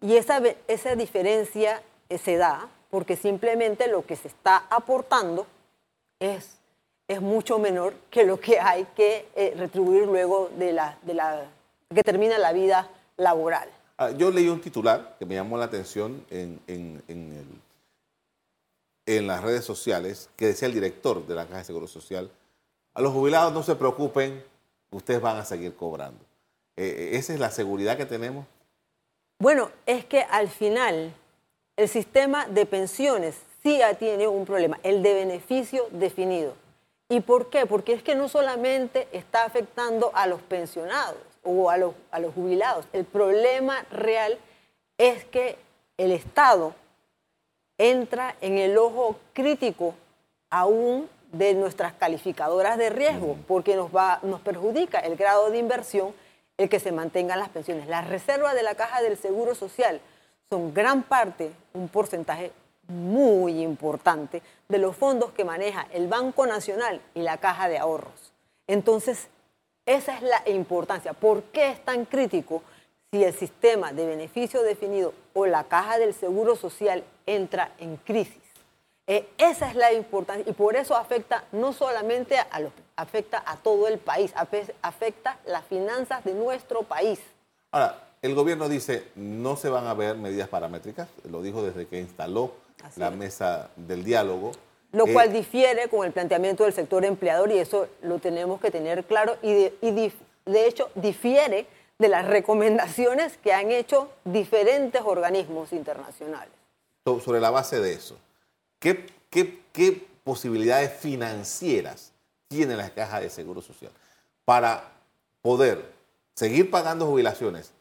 y 0.00 0.16
esa, 0.16 0.42
esa 0.68 0.94
diferencia 0.94 1.82
eh, 2.08 2.18
se 2.18 2.36
da 2.36 2.68
porque 2.90 3.16
simplemente 3.16 3.88
lo 3.88 4.04
que 4.04 4.16
se 4.16 4.28
está 4.28 4.64
aportando 4.70 5.46
es, 6.20 6.58
es 7.08 7.20
mucho 7.20 7.58
menor 7.58 7.94
que 8.10 8.24
lo 8.24 8.38
que 8.38 8.58
hay 8.60 8.86
que 8.96 9.28
eh, 9.34 9.54
retribuir 9.56 10.06
luego 10.06 10.50
de 10.56 10.72
la, 10.72 10.98
de 11.02 11.14
la, 11.14 11.44
que 11.94 12.02
termina 12.02 12.38
la 12.38 12.52
vida 12.52 12.88
laboral. 13.16 13.68
Ah, 13.98 14.10
yo 14.10 14.30
leí 14.30 14.48
un 14.48 14.60
titular 14.60 15.16
que 15.18 15.24
me 15.24 15.34
llamó 15.34 15.56
la 15.56 15.64
atención 15.64 16.24
en, 16.30 16.60
en, 16.66 17.02
en, 17.08 17.62
las 19.06 19.42
redes 19.42 19.64
sociales 19.64 20.28
que 20.36 20.46
decía 20.46 20.66
el 20.66 20.74
director 20.74 21.26
de 21.26 21.34
la 21.34 21.46
Caja 21.46 21.58
de 21.58 21.64
Seguro 21.64 21.86
Social, 21.86 22.30
a 22.94 23.00
los 23.00 23.12
jubilados 23.12 23.52
no 23.52 23.62
se 23.62 23.76
preocupen, 23.76 24.42
ustedes 24.90 25.20
van 25.20 25.36
a 25.36 25.44
seguir 25.44 25.74
cobrando. 25.76 26.24
Eh, 26.76 27.10
¿Esa 27.12 27.32
es 27.32 27.40
la 27.40 27.50
seguridad 27.50 27.96
que 27.96 28.06
tenemos? 28.06 28.46
Bueno, 29.38 29.70
es 29.86 30.04
que 30.04 30.22
al 30.22 30.48
final 30.48 31.14
el 31.76 31.88
sistema 31.88 32.46
de 32.46 32.66
pensiones 32.66 33.36
sí 33.62 33.80
tiene 33.98 34.26
un 34.28 34.44
problema, 34.44 34.78
el 34.82 35.02
de 35.02 35.14
beneficio 35.14 35.86
definido. 35.90 36.54
¿Y 37.08 37.20
por 37.20 37.50
qué? 37.50 37.66
Porque 37.66 37.92
es 37.92 38.02
que 38.02 38.14
no 38.14 38.28
solamente 38.28 39.08
está 39.12 39.44
afectando 39.44 40.10
a 40.14 40.26
los 40.26 40.40
pensionados 40.42 41.18
o 41.44 41.70
a 41.70 41.76
los, 41.76 41.94
a 42.10 42.18
los 42.18 42.34
jubilados, 42.34 42.86
el 42.92 43.04
problema 43.04 43.84
real 43.90 44.38
es 44.98 45.24
que 45.24 45.58
el 45.98 46.10
Estado 46.10 46.74
entra 47.78 48.36
en 48.40 48.58
el 48.58 48.78
ojo 48.78 49.16
crítico 49.32 49.94
aún 50.50 51.08
de 51.32 51.54
nuestras 51.54 51.92
calificadoras 51.94 52.78
de 52.78 52.90
riesgo, 52.90 53.36
porque 53.46 53.76
nos, 53.76 53.94
va, 53.94 54.20
nos 54.22 54.40
perjudica 54.40 55.00
el 55.00 55.16
grado 55.16 55.50
de 55.50 55.58
inversión 55.58 56.14
el 56.56 56.68
que 56.68 56.80
se 56.80 56.92
mantengan 56.92 57.38
las 57.38 57.50
pensiones. 57.50 57.86
Las 57.86 58.08
reservas 58.08 58.54
de 58.54 58.62
la 58.62 58.74
caja 58.74 59.02
del 59.02 59.18
Seguro 59.18 59.54
Social 59.54 60.00
son 60.48 60.72
gran 60.72 61.02
parte, 61.02 61.52
un 61.74 61.88
porcentaje 61.88 62.52
muy 62.88 63.62
importante 63.62 64.42
de 64.68 64.78
los 64.78 64.96
fondos 64.96 65.32
que 65.32 65.44
maneja 65.44 65.86
el 65.92 66.06
Banco 66.06 66.46
Nacional 66.46 67.00
y 67.14 67.22
la 67.22 67.38
Caja 67.38 67.68
de 67.68 67.78
Ahorros. 67.78 68.32
Entonces, 68.66 69.28
esa 69.86 70.14
es 70.14 70.22
la 70.22 70.42
importancia. 70.46 71.12
¿Por 71.12 71.42
qué 71.44 71.70
es 71.70 71.84
tan 71.84 72.04
crítico 72.04 72.62
si 73.12 73.24
el 73.24 73.34
sistema 73.34 73.92
de 73.92 74.06
beneficio 74.06 74.62
definido 74.62 75.14
o 75.34 75.46
la 75.46 75.64
Caja 75.64 75.98
del 75.98 76.14
Seguro 76.14 76.56
Social 76.56 77.04
entra 77.26 77.72
en 77.78 77.96
crisis? 77.96 78.42
Eh, 79.08 79.28
esa 79.38 79.68
es 79.68 79.76
la 79.76 79.92
importancia 79.92 80.50
y 80.50 80.52
por 80.52 80.74
eso 80.74 80.96
afecta 80.96 81.44
no 81.52 81.72
solamente 81.72 82.38
a 82.38 82.60
los 82.60 82.72
afecta 82.96 83.42
a 83.46 83.56
todo 83.56 83.86
el 83.88 83.98
país, 83.98 84.32
afecta 84.82 85.38
las 85.46 85.64
finanzas 85.66 86.24
de 86.24 86.32
nuestro 86.32 86.82
país. 86.82 87.20
Ahora, 87.70 88.02
el 88.22 88.34
gobierno 88.34 88.68
dice 88.68 89.04
no 89.14 89.56
se 89.56 89.68
van 89.68 89.86
a 89.86 89.94
ver 89.94 90.16
medidas 90.16 90.48
paramétricas, 90.48 91.08
lo 91.30 91.42
dijo 91.42 91.62
desde 91.62 91.86
que 91.86 92.00
instaló 92.00 92.52
la 92.96 93.10
mesa 93.10 93.70
del 93.76 94.02
diálogo. 94.02 94.52
Lo 94.92 95.06
cual 95.06 95.28
eh, 95.28 95.32
difiere 95.32 95.88
con 95.88 96.06
el 96.06 96.12
planteamiento 96.12 96.64
del 96.64 96.72
sector 96.72 97.04
empleador 97.04 97.52
y 97.52 97.58
eso 97.58 97.88
lo 98.02 98.18
tenemos 98.18 98.60
que 98.60 98.70
tener 98.70 99.04
claro 99.04 99.36
y 99.42 99.52
de, 99.52 100.12
de 100.46 100.66
hecho 100.66 100.90
difiere 100.94 101.66
de 101.98 102.08
las 102.08 102.26
recomendaciones 102.26 103.38
que 103.38 103.52
han 103.52 103.70
hecho 103.70 104.10
diferentes 104.24 105.02
organismos 105.04 105.72
internacionales. 105.72 106.52
Sobre 107.04 107.40
la 107.40 107.50
base 107.50 107.80
de 107.80 107.92
eso, 107.92 108.18
¿qué, 108.78 109.06
qué, 109.30 109.62
qué 109.72 110.06
posibilidades 110.24 110.92
financieras 110.92 112.12
tiene 112.48 112.76
la 112.76 112.90
caja 112.90 113.20
de 113.20 113.30
seguro 113.30 113.62
social 113.62 113.92
para 114.44 114.92
poder 115.40 115.92
seguir 116.34 116.70
pagando 116.70 117.06
jubilaciones 117.06 117.72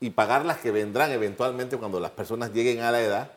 y 0.00 0.10
pagar 0.10 0.44
las 0.44 0.58
que 0.58 0.70
vendrán 0.70 1.10
eventualmente 1.12 1.76
cuando 1.76 2.00
las 2.00 2.10
personas 2.10 2.52
lleguen 2.52 2.80
a 2.80 2.90
la 2.90 3.00
edad, 3.00 3.30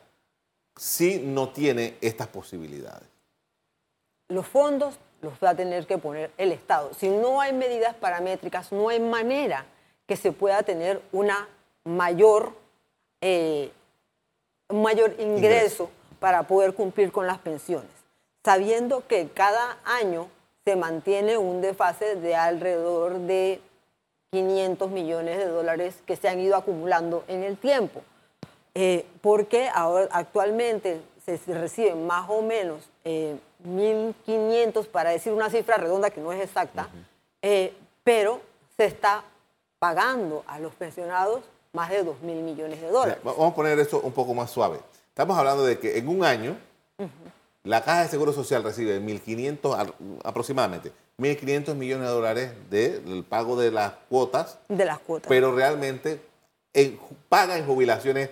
si 0.75 1.20
no 1.20 1.50
tiene 1.50 1.98
estas 2.01 2.28
posibilidades. 2.28 3.08
Los 4.30 4.48
fondos 4.48 4.96
los 5.22 5.34
va 5.44 5.51
a 5.51 5.56
tener 5.56 5.86
que 5.86 5.98
poner 5.98 6.32
el 6.38 6.51
Estado. 6.51 6.94
Si 6.94 7.10
no 7.10 7.42
hay 7.42 7.54
medidas 7.54 7.96
paramétricas, 7.96 8.72
no 8.72 8.89
hay 8.89 9.00
manera 9.00 9.66
que 10.10 10.18
se 10.18 10.32
pueda 10.32 10.63
tener 10.63 11.04
una 11.12 11.48
mayor, 11.84 12.54
eh, 13.22 13.72
un 14.68 14.82
mayor 14.82 15.13
ingreso 15.20 15.92
para 16.20 16.48
poder 16.48 16.74
cumplir 16.74 17.12
con 17.12 17.28
las 17.28 17.38
pensiones, 17.38 17.92
sabiendo 18.44 19.06
que 19.06 19.30
cada 19.30 19.78
año 19.86 20.28
se 20.66 20.75
mantiene 20.75 21.38
un 21.38 21.62
desfase 21.62 22.16
de 22.16 22.36
alrededor 22.36 23.20
de 23.20 23.62
500 24.32 24.89
millones 24.89 25.38
de 25.38 25.46
dólares 25.46 26.01
que 26.08 26.16
se 26.16 26.28
han 26.28 26.39
ido 26.39 26.56
acumulando 26.56 27.24
en 27.28 27.44
el 27.44 27.56
tiempo. 27.56 28.01
Eh, 28.74 29.06
porque 29.22 29.70
ahora, 29.72 30.08
actualmente 30.12 31.01
se, 31.24 31.38
reciben 31.54 32.08
más 32.08 32.28
o 32.32 32.42
menos 32.42 32.82
1.500, 33.06 34.16
eh, 34.25 34.89
para 34.92 35.12
decir 35.12 35.34
una 35.34 35.51
cifra 35.51 35.78
redonda 35.78 36.10
que 36.10 36.20
no 36.20 36.32
es 36.32 36.42
exacta, 36.42 36.89
eh, 37.44 37.75
pero 38.04 38.42
se 38.75 38.86
está 38.86 39.24
pagando 39.80 40.44
a 40.46 40.60
los 40.60 40.74
pensionados 40.76 41.42
más 41.72 41.90
de 41.90 42.06
2.000 42.06 42.16
millones 42.22 42.82
de 42.82 42.90
dólares. 42.90 43.18
vamos 43.24 43.52
a 43.52 43.56
poner 43.56 43.80
esto 43.80 44.02
un 44.02 44.12
poco 44.12 44.34
más 44.34 44.52
suave. 44.52 44.80
Estamos 45.08 45.38
hablando 45.38 45.64
de 45.64 45.80
que 45.80 45.98
en 45.98 46.08
un 46.08 46.24
año 46.24 46.58
la 47.64 47.84
Caja 47.84 48.04
de 48.04 48.08
Seguro 48.10 48.34
Social 48.34 48.64
recibe 48.64 49.00
1.500 49.02 49.94
aproximadamente, 50.24 50.92
1.500 51.20 51.76
millones 51.76 52.08
de 52.08 52.14
dólares 52.14 52.52
del 52.70 53.24
pago 53.28 53.56
de 53.56 53.72
las 53.72 53.94
cuotas. 54.10 54.60
De 54.68 54.86
las 54.86 55.00
cuotas. 55.00 55.30
Pero 55.30 55.56
realmente 55.56 56.22
paga 57.30 57.58
en 57.58 57.66
jubilaciones 57.66 58.30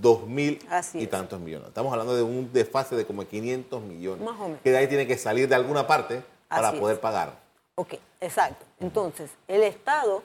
2.000 0.00 0.94
y 0.94 1.06
tantos 1.06 1.40
millones. 1.40 1.68
Estamos 1.68 1.92
hablando 1.92 2.14
de 2.14 2.22
un 2.22 2.52
desfase 2.52 2.96
de 2.96 3.06
como 3.06 3.26
500 3.26 3.82
millones. 3.82 4.24
Más 4.24 4.38
o 4.40 4.44
menos. 4.44 4.60
Que 4.62 4.70
de 4.70 4.78
ahí 4.78 4.86
tiene 4.86 5.06
que 5.06 5.16
salir 5.16 5.48
de 5.48 5.54
alguna 5.54 5.86
parte 5.86 6.22
para 6.48 6.72
poder 6.72 7.00
pagar. 7.00 7.38
Ok, 7.74 7.94
exacto. 8.20 8.64
Entonces, 8.80 9.30
el 9.46 9.62
Estado 9.62 10.22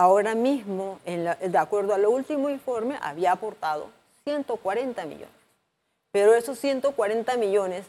ahora 0.00 0.34
mismo, 0.34 0.98
de 1.04 1.58
acuerdo 1.58 1.94
a 1.94 1.98
lo 1.98 2.10
último 2.10 2.48
informe, 2.48 2.98
había 3.02 3.32
aportado 3.32 3.90
140 4.24 5.04
millones. 5.04 5.28
Pero 6.10 6.34
esos 6.34 6.58
140 6.58 7.36
millones 7.36 7.84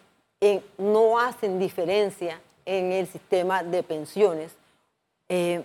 no 0.77 1.20
hacen 1.20 1.58
diferencia 1.58 2.41
en 2.65 2.91
el 2.91 3.08
sistema 3.08 3.63
de 3.63 3.82
pensiones 3.84 4.51
eh, 5.30 5.63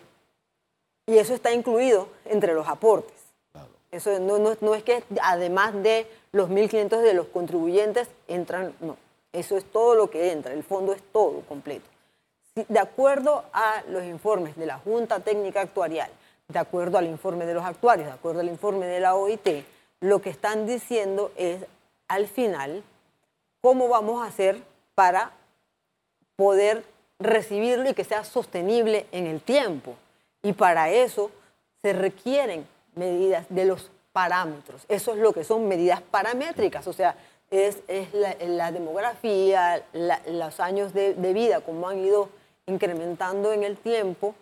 y 1.06 1.18
eso 1.18 1.34
está 1.34 1.52
incluido 1.52 2.08
entre 2.24 2.54
los 2.54 2.68
aportes. 2.68 3.16
Eso 3.90 4.18
no, 4.20 4.74
es 4.74 4.82
que 4.82 5.02
además 5.22 5.74
de 5.82 6.06
los 6.32 6.48
1.500 6.48 7.00
de 7.00 7.14
los 7.14 7.26
contribuyentes 7.28 8.08
entran, 8.28 8.74
no, 8.80 8.96
eso 9.32 9.56
es 9.56 9.64
todo 9.64 9.94
lo 9.94 10.10
que 10.10 10.32
entra, 10.32 10.52
el 10.52 10.62
fondo 10.62 10.92
es 10.92 11.02
todo 11.12 11.40
completo. 11.48 11.86
De 12.54 12.78
acuerdo 12.78 13.44
a 13.52 13.82
los 13.88 14.04
informes 14.04 14.56
de 14.56 14.66
la 14.66 14.78
Junta 14.78 15.20
Técnica 15.20 15.60
Actuarial, 15.60 16.10
de 16.48 16.58
acuerdo 16.58 16.98
al 16.98 17.06
informe 17.06 17.46
de 17.46 17.54
los 17.54 17.64
actuarios, 17.64 18.06
de 18.06 18.12
acuerdo 18.12 18.40
al 18.40 18.48
informe 18.48 18.86
de 18.86 19.00
la 19.00 19.14
OIT, 19.14 19.64
lo 20.00 20.20
que 20.20 20.30
están 20.30 20.66
diciendo 20.66 21.32
es 21.36 21.64
al 22.08 22.28
final 22.28 22.82
cómo 23.60 23.88
vamos 23.88 24.22
a 24.22 24.28
hacer 24.28 24.62
para 24.94 25.32
poder 26.36 26.84
recibirlo 27.18 27.90
y 27.90 27.94
que 27.94 28.04
sea 28.04 28.24
sostenible 28.24 29.06
en 29.10 29.26
el 29.26 29.40
tiempo. 29.40 29.96
Y 30.42 30.52
para 30.52 30.90
eso 30.90 31.30
se 31.82 31.92
requieren 31.92 32.66
medidas 32.94 33.46
de 33.48 33.64
los 33.64 33.90
parámetros. 34.12 34.84
Eso 34.88 35.12
es 35.12 35.18
lo 35.18 35.32
que 35.32 35.44
son 35.44 35.66
medidas 35.66 36.00
paramétricas, 36.00 36.86
o 36.86 36.92
sea, 36.92 37.16
es, 37.50 37.78
la, 38.12 38.72
demografía, 38.72 39.84
los 39.92 40.60
años 40.60 40.92
de, 40.92 41.14
de 41.14 41.32
vida, 41.32 41.60
cómo 41.60 41.88
han 41.88 41.98
ido 41.98 42.28
incrementando 42.66 43.52
en 43.52 43.62
el 43.62 43.76
tiempo, 43.76 44.34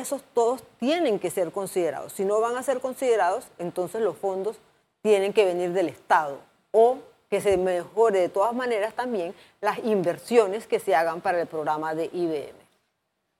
esos 0.00 0.22
todos 0.34 0.62
tienen 0.78 1.18
que 1.18 1.30
ser 1.30 1.52
considerados. 1.52 2.12
Si 2.12 2.24
no 2.24 2.40
van 2.40 2.56
a 2.56 2.62
ser 2.62 2.80
considerados, 2.80 3.46
entonces 3.58 4.00
los 4.00 4.16
fondos 4.16 4.56
tienen 5.02 5.32
que 5.32 5.44
venir 5.44 5.72
del 5.72 5.88
Estado 5.88 6.38
o 6.70 6.98
que 7.28 7.40
se 7.40 7.56
mejore 7.56 8.20
de 8.20 8.28
todas 8.28 8.54
maneras 8.54 8.94
también 8.94 9.34
las 9.60 9.78
inversiones 9.78 10.66
que 10.66 10.78
se 10.78 10.94
hagan 10.94 11.20
para 11.20 11.40
el 11.40 11.46
programa 11.46 11.94
de 11.94 12.10
IBM. 12.12 12.62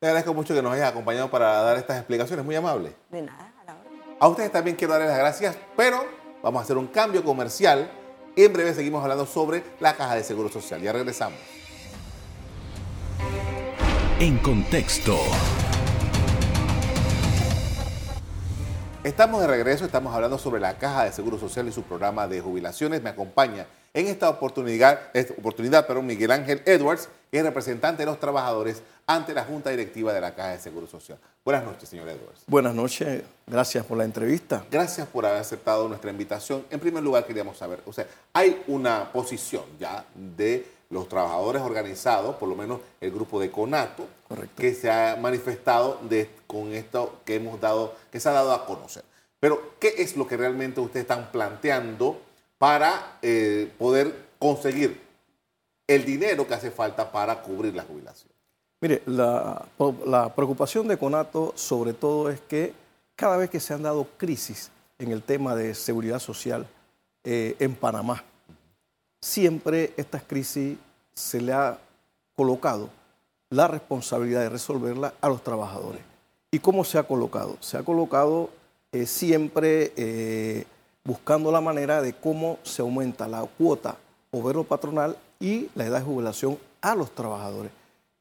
Le 0.01 0.09
agradezco 0.09 0.35
mucho 0.35 0.55
que 0.55 0.63
nos 0.63 0.73
haya 0.73 0.89
acompañado 0.89 1.31
para 1.31 1.63
dar 1.63 1.77
estas 1.77 1.99
explicaciones, 1.99 2.45
muy 2.45 2.57
amable. 2.57 2.95
De 3.11 3.23
nada, 3.23 3.53
a 3.61 3.65
la 3.65 3.73
hora. 3.73 4.17
A 4.19 4.29
ustedes 4.29 4.51
también 4.51 4.77
quiero 4.77 4.95
darles 4.95 5.11
las 5.11 5.19
gracias, 5.19 5.57
pero 5.77 6.05
vamos 6.43 6.61
a 6.61 6.65
hacer 6.65 6.77
un 6.77 6.89
cambio 6.89 7.23
comercial 7.23 7.91
y 8.35 8.45
en 8.45 8.53
breve 8.53 8.75
seguimos 8.75 9.03
hablando 9.03 9.27
sobre 9.27 9.63
la 9.79 9.95
caja 9.95 10.17
de 10.17 10.25
seguro 10.25 10.49
social. 10.49 10.81
Ya 10.81 10.93
regresamos. 10.93 11.39
En 14.19 14.39
contexto. 14.39 15.17
Estamos 19.05 19.41
de 19.41 19.49
regreso, 19.49 19.85
estamos 19.85 20.15
hablando 20.15 20.39
sobre 20.39 20.61
la 20.61 20.79
Caja 20.79 21.07
de 21.07 21.13
Seguro 21.13 21.37
Social 21.37 21.67
y 21.67 21.73
su 21.73 21.83
programa 21.83 22.29
de 22.29 22.41
jubilaciones. 22.41 23.03
Me 23.03 23.11
acompaña 23.11 23.67
en 23.93 24.07
esta 24.07 24.31
oportunidad, 24.31 25.11
esta 25.13 25.33
oportunidad 25.33 25.89
pero 25.89 26.03
Miguel 26.03 26.31
Ángel 26.31 26.63
Edwards, 26.67 27.09
que 27.29 27.39
es 27.39 27.45
representante 27.45 28.03
de 28.03 28.07
los 28.07 28.21
trabajadores 28.21 28.81
ante 29.05 29.35
la 29.35 29.43
Junta 29.43 29.71
Directiva 29.71 30.13
de 30.13 30.21
la 30.21 30.37
Caja 30.37 30.51
de 30.51 30.61
Seguro 30.61 30.87
Social. 30.87 31.19
Buenas 31.45 31.65
noches, 31.65 31.89
señor 31.89 32.09
Edwards. 32.09 32.45
Buenas 32.47 32.77
noches, 32.77 33.25
gracias 33.45 33.85
por 33.85 33.99
la 33.99 34.05
entrevista. 34.05 34.65
Gracias 34.71 35.09
por 35.09 35.27
haber 35.27 35.41
aceptado 35.41 35.89
nuestra 35.89 36.13
invitación. 36.13 36.65
En 36.71 36.79
primer 36.79 37.03
lugar, 37.03 37.27
queríamos 37.27 37.59
saber, 37.59 37.81
o 37.85 37.93
sea, 37.93 38.07
hay 38.33 38.63
una 38.69 39.11
posición 39.11 39.65
ya 39.81 40.05
de 40.15 40.65
los 40.93 41.09
trabajadores 41.09 41.63
organizados, 41.63 42.37
por 42.37 42.51
lo 42.51 42.55
menos 42.55 42.81
el 43.01 43.11
grupo 43.11 43.41
de 43.41 43.51
CONATO, 43.51 44.07
que 44.57 44.75
se 44.75 44.91
ha 44.91 45.17
manifestado 45.17 45.99
con 46.47 46.73
esto 46.75 47.21
que 47.25 47.37
hemos 47.37 47.59
dado, 47.61 47.95
que 48.11 48.21
se 48.21 48.29
ha 48.29 48.33
dado 48.33 48.53
a 48.53 48.67
conocer. 48.67 49.03
Pero, 49.41 49.73
¿qué 49.81 49.95
es 49.99 50.17
lo 50.19 50.27
que 50.27 50.37
realmente 50.37 50.81
ustedes 50.81 51.05
están 51.05 51.33
planteando 51.33 52.21
para 52.59 53.19
eh, 53.23 53.73
poder 53.79 54.15
conseguir 54.39 55.01
el 55.87 56.05
dinero 56.05 56.47
que 56.47 56.55
hace 56.55 56.71
falta 56.71 57.11
para 57.11 57.41
cubrir 57.41 57.75
la 57.75 57.85
jubilación? 57.85 58.31
Mire, 58.83 59.03
la, 59.07 59.65
preocupación 60.37 60.87
de 60.89 60.99
CONATO 60.99 61.55
sobre 61.57 61.95
todo 61.95 62.29
es 62.29 62.41
que 62.43 62.75
cada 63.17 63.39
vez 63.39 63.49
que 63.49 63.61
se 63.61 63.73
han 63.73 63.83
dado 63.83 64.07
crisis 64.19 64.71
en 64.99 65.11
el 65.11 65.23
tema 65.23 65.57
de 65.57 65.75
seguridad 65.75 66.19
social 66.19 66.67
eh, 67.25 67.57
en 67.59 67.75
Panamá, 67.75 68.23
siempre 69.23 69.95
estas 69.97 70.25
crisis 70.25 70.77
se 71.15 71.41
le 71.41 71.53
ha 71.53 71.79
colocado 72.35 72.91
la 73.49 73.69
responsabilidad 73.69 74.41
de 74.41 74.49
resolverla 74.49 75.15
a 75.21 75.29
los 75.29 75.43
trabajadores. 75.43 76.03
¿Y 76.51 76.59
cómo 76.59 76.85
se 76.85 76.99
ha 76.99 77.05
colocado? 77.05 77.57
Se 77.61 77.79
ha 77.79 77.83
colocado 77.83 78.51
eh, 78.91 79.07
siempre 79.07 79.93
eh, 79.97 80.67
buscando 81.05 81.53
la 81.53 81.61
manera 81.61 82.03
de 82.03 82.13
cómo 82.13 82.59
se 82.63 82.83
aumenta 82.83 83.29
la 83.29 83.43
cuota 83.57 83.97
obrero 84.31 84.65
patronal 84.65 85.17
y 85.39 85.69
la 85.75 85.87
edad 85.87 86.01
de 86.01 86.05
jubilación 86.05 86.59
a 86.81 86.95
los 86.95 87.15
trabajadores. 87.15 87.71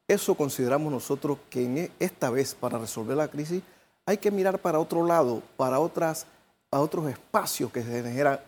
Eso 0.06 0.34
consideramos 0.34 0.92
nosotros 0.92 1.38
que 1.50 1.64
en 1.64 1.78
e, 1.78 1.90
esta 1.98 2.30
vez 2.30 2.54
para 2.54 2.78
resolver 2.78 3.16
la 3.16 3.28
crisis 3.28 3.62
hay 4.04 4.18
que 4.18 4.30
mirar 4.30 4.58
para 4.58 4.78
otro 4.78 5.06
lado, 5.06 5.42
para, 5.56 5.80
otras, 5.80 6.26
otros 6.70 7.08
espacios 7.08 7.72
que 7.72 7.82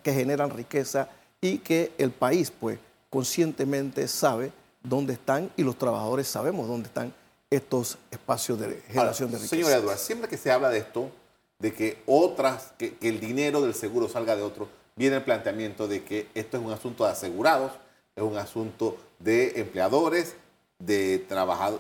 que 0.02 0.12
generan 0.12 0.50
riqueza 0.50 1.08
y 1.44 1.58
que 1.58 1.92
el 1.98 2.10
país 2.10 2.50
pues 2.50 2.78
conscientemente 3.10 4.08
sabe 4.08 4.50
dónde 4.82 5.12
están 5.12 5.50
y 5.58 5.62
los 5.62 5.76
trabajadores 5.76 6.26
sabemos 6.26 6.66
dónde 6.66 6.86
están 6.86 7.12
estos 7.50 7.98
espacios 8.10 8.58
de 8.58 8.80
generación 8.88 9.30
de 9.30 9.36
riqueza. 9.36 9.54
Señor 9.54 9.70
Eduardo, 9.70 9.98
siempre 9.98 10.26
que 10.26 10.38
se 10.38 10.50
habla 10.50 10.70
de 10.70 10.78
esto, 10.78 11.10
de 11.58 11.74
que 11.74 12.02
otras, 12.06 12.72
que, 12.78 12.96
el 13.02 13.20
dinero 13.20 13.60
del 13.60 13.74
seguro 13.74 14.08
salga 14.08 14.34
de 14.36 14.42
otro, 14.42 14.68
viene 14.96 15.16
el 15.16 15.22
planteamiento 15.22 15.86
de 15.86 16.02
que 16.02 16.28
esto 16.34 16.56
es 16.56 16.62
un 16.62 16.72
asunto 16.72 17.04
de 17.04 17.10
asegurados, 17.10 17.72
es 18.16 18.22
un 18.22 18.38
asunto 18.38 18.96
de 19.18 19.60
empleadores, 19.60 20.36
de, 20.78 21.26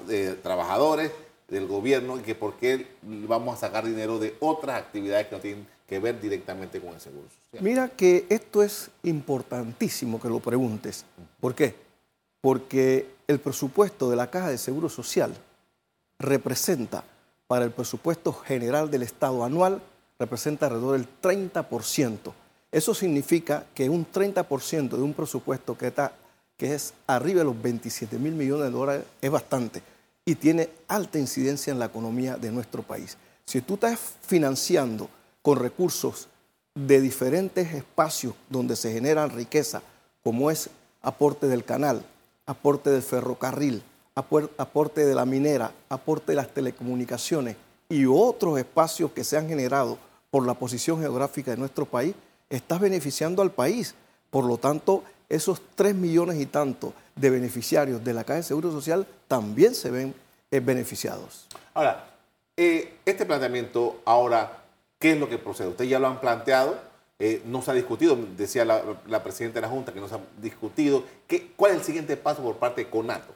de 0.06 0.34
trabajadores, 0.34 1.10
del 1.48 1.66
gobierno, 1.66 2.18
y 2.18 2.20
que 2.20 2.34
por 2.34 2.56
qué 2.56 2.86
vamos 3.00 3.56
a 3.56 3.60
sacar 3.60 3.86
dinero 3.86 4.18
de 4.18 4.36
otras 4.40 4.78
actividades 4.78 5.28
que 5.28 5.34
no 5.36 5.40
tienen 5.40 5.73
que 5.86 5.98
ver 5.98 6.20
directamente 6.20 6.80
con 6.80 6.94
el 6.94 7.00
seguro 7.00 7.28
social. 7.28 7.62
Mira 7.62 7.88
que 7.88 8.26
esto 8.28 8.62
es 8.62 8.90
importantísimo 9.02 10.20
que 10.20 10.28
lo 10.28 10.40
preguntes. 10.40 11.04
¿Por 11.40 11.54
qué? 11.54 11.74
Porque 12.40 13.14
el 13.26 13.38
presupuesto 13.40 14.10
de 14.10 14.16
la 14.16 14.30
Caja 14.30 14.48
de 14.48 14.58
Seguro 14.58 14.88
Social 14.88 15.34
representa 16.18 17.04
para 17.46 17.64
el 17.64 17.70
presupuesto 17.70 18.32
general 18.32 18.90
del 18.90 19.02
Estado 19.02 19.44
anual, 19.44 19.82
representa 20.18 20.66
alrededor 20.66 20.98
del 20.98 21.08
30%. 21.22 22.32
Eso 22.72 22.94
significa 22.94 23.66
que 23.74 23.88
un 23.88 24.06
30% 24.10 24.88
de 24.90 25.02
un 25.02 25.14
presupuesto 25.14 25.76
que, 25.76 25.88
está, 25.88 26.12
que 26.56 26.74
es 26.74 26.94
arriba 27.06 27.40
de 27.40 27.44
los 27.44 27.60
27 27.60 28.18
mil 28.18 28.32
millones 28.32 28.66
de 28.66 28.70
dólares 28.70 29.04
es 29.20 29.30
bastante 29.30 29.82
y 30.24 30.34
tiene 30.36 30.70
alta 30.88 31.18
incidencia 31.18 31.72
en 31.72 31.78
la 31.78 31.86
economía 31.86 32.36
de 32.36 32.50
nuestro 32.50 32.82
país. 32.82 33.16
Si 33.44 33.60
tú 33.60 33.74
estás 33.74 33.98
financiando 34.22 35.08
con 35.44 35.58
recursos 35.58 36.28
de 36.74 37.02
diferentes 37.02 37.74
espacios 37.74 38.34
donde 38.48 38.76
se 38.76 38.94
generan 38.94 39.28
riqueza, 39.28 39.82
como 40.22 40.50
es 40.50 40.70
aporte 41.02 41.48
del 41.48 41.64
canal, 41.64 42.02
aporte 42.46 42.88
del 42.88 43.02
ferrocarril, 43.02 43.82
aporte 44.14 45.04
de 45.04 45.14
la 45.14 45.26
minera, 45.26 45.70
aporte 45.90 46.32
de 46.32 46.36
las 46.36 46.48
telecomunicaciones 46.48 47.56
y 47.90 48.06
otros 48.06 48.58
espacios 48.58 49.12
que 49.12 49.22
se 49.22 49.36
han 49.36 49.46
generado 49.46 49.98
por 50.30 50.46
la 50.46 50.54
posición 50.54 50.98
geográfica 50.98 51.50
de 51.50 51.58
nuestro 51.58 51.84
país, 51.84 52.14
estás 52.48 52.80
beneficiando 52.80 53.42
al 53.42 53.50
país. 53.50 53.94
Por 54.30 54.46
lo 54.46 54.56
tanto, 54.56 55.04
esos 55.28 55.60
tres 55.74 55.94
millones 55.94 56.40
y 56.40 56.46
tanto 56.46 56.94
de 57.16 57.28
beneficiarios 57.28 58.02
de 58.02 58.14
la 58.14 58.24
Caja 58.24 58.38
de 58.38 58.44
Seguro 58.44 58.70
Social 58.70 59.06
también 59.28 59.74
se 59.74 59.90
ven 59.90 60.14
eh, 60.50 60.60
beneficiados. 60.60 61.46
Ahora, 61.74 62.06
eh, 62.56 62.94
este 63.04 63.26
planteamiento 63.26 64.00
ahora 64.06 64.63
¿Qué 65.04 65.12
es 65.12 65.20
lo 65.20 65.28
que 65.28 65.36
procede? 65.36 65.68
Ustedes 65.68 65.90
ya 65.90 65.98
lo 65.98 66.06
han 66.06 66.18
planteado, 66.18 66.78
eh, 67.18 67.42
no 67.44 67.60
se 67.60 67.70
ha 67.70 67.74
discutido, 67.74 68.16
decía 68.38 68.64
la, 68.64 69.22
presidenta 69.22 69.56
de 69.56 69.60
la 69.60 69.68
Junta 69.68 69.92
que 69.92 70.00
no 70.00 70.08
se 70.08 70.14
ha 70.14 70.20
discutido. 70.40 71.04
¿Qué, 71.26 71.52
¿Cuál 71.54 71.72
es 71.72 71.78
el 71.80 71.84
siguiente 71.84 72.16
paso 72.16 72.42
por 72.42 72.56
parte 72.56 72.84
de 72.84 72.88
CONATO? 72.88 73.34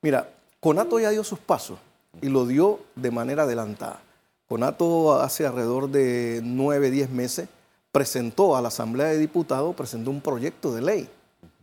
Mira, 0.00 0.30
CONATO 0.60 0.98
ya 0.98 1.10
dio 1.10 1.22
sus 1.22 1.38
pasos 1.38 1.78
y 2.22 2.30
lo 2.30 2.46
dio 2.46 2.80
de 2.96 3.10
manera 3.10 3.42
adelantada. 3.42 4.00
CONATO 4.48 5.20
hace 5.20 5.44
alrededor 5.44 5.90
de 5.90 6.40
nueve, 6.42 6.90
diez 6.90 7.10
meses 7.10 7.50
presentó 7.92 8.56
a 8.56 8.62
la 8.62 8.68
Asamblea 8.68 9.08
de 9.08 9.18
Diputados, 9.18 9.76
presentó 9.76 10.10
un 10.10 10.22
proyecto 10.22 10.72
de 10.72 10.80
ley 10.80 11.08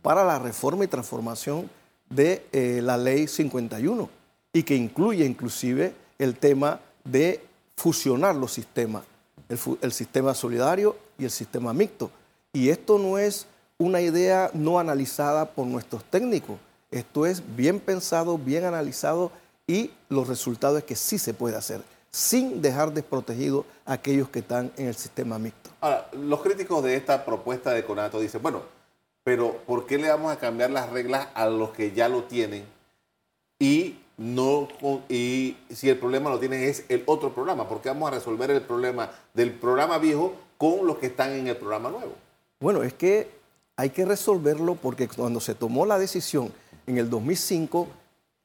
para 0.02 0.22
la 0.22 0.38
reforma 0.38 0.84
y 0.84 0.86
transformación 0.86 1.68
de 2.08 2.46
eh, 2.52 2.78
la 2.80 2.96
ley 2.96 3.26
51 3.26 4.08
y 4.52 4.62
que 4.62 4.76
incluye 4.76 5.24
inclusive 5.24 5.94
el 6.16 6.36
tema 6.36 6.78
de 7.02 7.44
fusionar 7.74 8.36
los 8.36 8.52
sistemas 8.52 9.02
el, 9.48 9.92
sistema 9.92 10.34
solidario 10.34 10.96
y 11.18 11.24
el 11.24 11.30
sistema 11.30 11.72
mixto. 11.72 12.10
Y 12.52 12.68
esto 12.70 12.98
no 12.98 13.18
es 13.18 13.46
una 13.78 14.00
idea 14.00 14.50
no 14.54 14.78
analizada 14.78 15.46
por 15.46 15.66
nuestros 15.66 16.04
técnicos. 16.04 16.58
Esto 16.90 17.26
es 17.26 17.42
bien 17.56 17.80
pensado, 17.80 18.38
bien 18.38 18.64
analizado 18.64 19.30
y 19.66 19.90
los 20.08 20.28
resultados 20.28 20.78
es 20.78 20.84
que 20.84 20.96
sí 20.96 21.18
se 21.18 21.34
puede 21.34 21.56
hacer, 21.56 21.82
sin 22.10 22.62
dejar 22.62 22.92
desprotegidos 22.92 23.66
a 23.84 23.94
aquellos 23.94 24.28
que 24.30 24.38
están 24.40 24.72
en 24.76 24.88
el 24.88 24.94
sistema 24.94 25.38
mixto. 25.38 25.70
Ahora, 25.80 26.08
los 26.12 26.40
críticos 26.40 26.82
de 26.82 26.96
esta 26.96 27.24
propuesta 27.24 27.72
de 27.72 27.84
Conato 27.84 28.18
dicen, 28.18 28.42
bueno, 28.42 28.62
pero 29.22 29.58
¿por 29.66 29.86
qué 29.86 29.98
le 29.98 30.08
vamos 30.08 30.32
a 30.32 30.38
cambiar 30.38 30.70
las 30.70 30.88
reglas 30.90 31.28
a 31.34 31.46
los 31.46 31.70
que 31.70 31.92
ya 31.92 32.08
lo 32.08 32.24
tienen 32.24 32.64
y 33.58 33.98
no 34.18 34.68
y 35.08 35.56
si 35.70 35.88
el 35.88 35.96
problema 35.96 36.28
lo 36.28 36.38
tienen 36.38 36.62
es 36.62 36.84
el 36.88 37.04
otro 37.06 37.32
programa, 37.32 37.68
porque 37.68 37.88
vamos 37.88 38.08
a 38.08 38.14
resolver 38.16 38.50
el 38.50 38.62
problema 38.62 39.10
del 39.32 39.52
programa 39.52 39.98
viejo 39.98 40.34
con 40.58 40.86
los 40.86 40.98
que 40.98 41.06
están 41.06 41.32
en 41.32 41.46
el 41.46 41.56
programa 41.56 41.88
nuevo. 41.90 42.12
Bueno, 42.60 42.82
es 42.82 42.92
que 42.92 43.30
hay 43.76 43.90
que 43.90 44.04
resolverlo 44.04 44.74
porque 44.74 45.06
cuando 45.06 45.38
se 45.38 45.54
tomó 45.54 45.86
la 45.86 45.98
decisión 45.98 46.52
en 46.88 46.98
el 46.98 47.08
2005 47.08 47.86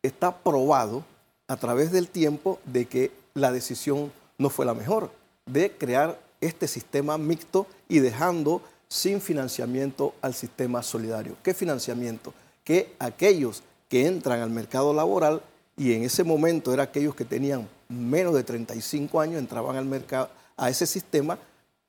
está 0.03 0.37
probado 0.37 1.03
a 1.47 1.57
través 1.57 1.91
del 1.91 2.07
tiempo 2.07 2.59
de 2.65 2.85
que 2.85 3.11
la 3.33 3.51
decisión 3.51 4.11
no 4.37 4.51
fue 4.51 4.65
la 4.65 4.75
mejor 4.75 5.09
de 5.47 5.71
crear 5.71 6.19
este 6.39 6.67
sistema 6.67 7.17
mixto 7.17 7.65
y 7.89 7.99
dejando 7.99 8.61
sin 8.87 9.21
financiamiento 9.21 10.13
al 10.21 10.35
sistema 10.35 10.83
solidario. 10.83 11.35
¿Qué 11.41 11.55
financiamiento? 11.55 12.31
Que 12.63 12.93
aquellos 12.99 13.63
que 13.89 14.05
entran 14.05 14.41
al 14.41 14.51
mercado 14.51 14.93
laboral 14.93 15.41
y 15.77 15.93
en 15.93 16.03
ese 16.03 16.23
momento 16.23 16.73
era 16.73 16.83
aquellos 16.83 17.15
que 17.15 17.25
tenían 17.25 17.67
menos 17.89 18.33
de 18.33 18.43
35 18.43 19.19
años, 19.19 19.39
entraban 19.39 19.75
al 19.75 19.85
mercado, 19.85 20.29
a 20.57 20.69
ese 20.69 20.85
sistema 20.85 21.39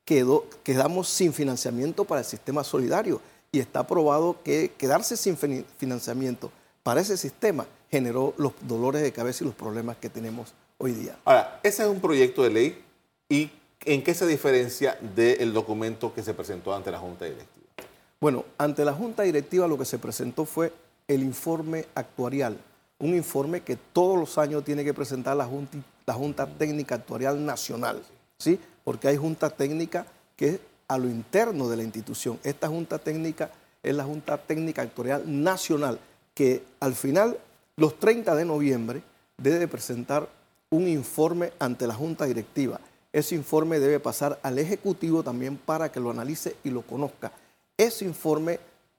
quedó, 0.05 0.47
quedamos 0.63 1.09
sin 1.09 1.33
financiamiento 1.33 2.05
para 2.05 2.21
el 2.21 2.27
sistema 2.27 2.65
solidario 2.65 3.21
y 3.53 3.61
está 3.61 3.87
probado 3.87 4.37
que 4.43 4.73
quedarse 4.77 5.17
sin 5.17 5.37
financiamiento 5.37 6.51
para 6.83 7.01
ese 7.01 7.17
sistema 7.17 7.67
generó 7.91 8.35
los 8.37 8.53
dolores 8.63 9.03
de 9.03 9.13
cabeza 9.13 9.45
y 9.45 9.47
los 9.47 9.55
problemas 9.55 9.97
que 9.97 10.11
tenemos 10.11 10.53
hoy 10.79 10.93
día. 10.93 11.17
Ahora, 11.25 11.61
ese 11.63 11.83
es 11.83 11.89
un 11.89 12.01
proyecto 12.01 12.43
de 12.43 12.51
ley 12.51 12.85
y 13.29 13.51
¿en 13.85 14.03
qué 14.03 14.15
se 14.15 14.27
diferencia 14.27 14.99
del 15.15 15.53
documento 15.53 16.13
que 16.13 16.23
se 16.23 16.35
presentó 16.35 16.75
ante 16.75 16.91
la 16.91 16.99
Junta 16.99 17.25
Directiva? 17.25 17.67
Bueno, 18.21 18.45
ante 18.59 18.85
la 18.85 18.93
Junta 18.93 19.23
Directiva 19.23 19.69
lo 19.69 19.79
que 19.79 19.85
se 19.85 19.99
presentó 19.99 20.45
fue 20.45 20.73
el 21.07 21.23
informe 21.23 21.87
actuarial, 21.95 22.59
un 22.99 23.15
informe 23.15 23.63
que 23.63 23.77
todos 23.77 24.19
los 24.19 24.39
años 24.39 24.65
tiene 24.65 24.85
que 24.85 24.95
presentar 24.95 25.37
la 25.37 25.47
Junta, 25.47 25.79
la 26.07 26.15
junta 26.15 26.47
Técnica 26.47 26.95
Actuarial 26.95 27.45
Nacional, 27.45 28.03
¿sí? 28.39 28.59
Porque 28.85 29.09
hay 29.09 29.17
Junta 29.17 29.51
Técnica 29.51 30.07
que 30.37 30.49
es 30.49 30.61
a 30.89 30.99
lo 30.99 31.09
interno 31.09 31.69
de 31.69 31.77
la 31.77 31.83
institución. 31.83 32.39
Esta 32.43 32.69
Junta 32.69 32.99
Técnica 32.99 33.51
es 33.83 33.95
la 33.95 34.05
Junta 34.05 34.39
Técnica 34.39 34.83
Actuarial 34.83 35.23
Nacional, 35.27 35.99
que 36.35 36.65
al 36.81 36.95
final, 36.95 37.39
los 37.77 37.99
30 37.99 38.35
de 38.35 38.45
noviembre, 38.45 39.03
debe 39.37 39.69
presentar 39.69 40.29
un 40.71 40.89
informe 40.89 41.53
ante 41.59 41.87
la 41.87 41.95
Junta 41.95 42.25
Directiva. 42.25 42.81
Ese 43.13 43.35
informe 43.35 43.79
debe 43.79 44.01
pasar 44.01 44.39
al 44.43 44.59
Ejecutivo 44.59 45.23
también 45.23 45.57
para 45.57 45.93
que 45.93 46.01
lo 46.01 46.11
analice 46.11 46.57
y 46.65 46.71
lo 46.71 46.83
conozca. 46.83 47.33
Ese 47.77 48.05
informe, 48.05 48.59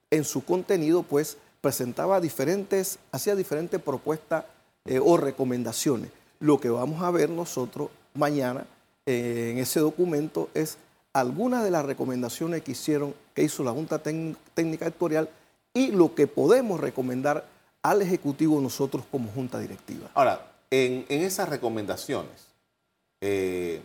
en 0.09 0.23
su 0.23 0.45
contenido, 0.45 1.03
pues, 1.03 1.37
presentaba 1.65 2.21
diferentes, 2.21 2.99
hacía 3.11 3.35
diferentes 3.35 3.81
propuestas 3.81 4.45
eh, 4.85 4.99
o 5.03 5.17
recomendaciones. 5.17 6.11
Lo 6.39 6.59
que 6.59 6.69
vamos 6.69 7.01
a 7.01 7.09
ver 7.09 7.27
nosotros 7.27 7.89
mañana 8.13 8.67
eh, 9.07 9.49
en 9.51 9.57
ese 9.57 9.79
documento 9.79 10.51
es 10.53 10.77
algunas 11.11 11.63
de 11.63 11.71
las 11.71 11.83
recomendaciones 11.83 12.61
que 12.61 12.73
hicieron, 12.73 13.15
que 13.33 13.41
hizo 13.41 13.63
la 13.63 13.71
Junta 13.71 13.97
Técnica 13.97 14.85
Editorial 14.85 15.27
y 15.73 15.87
lo 15.89 16.13
que 16.13 16.27
podemos 16.27 16.79
recomendar 16.79 17.47
al 17.81 18.03
Ejecutivo 18.03 18.61
nosotros 18.61 19.03
como 19.09 19.31
Junta 19.31 19.57
Directiva. 19.57 20.11
Ahora, 20.13 20.45
en, 20.69 21.03
esas 21.09 21.49
recomendaciones, 21.49 22.45
eh, 23.21 23.81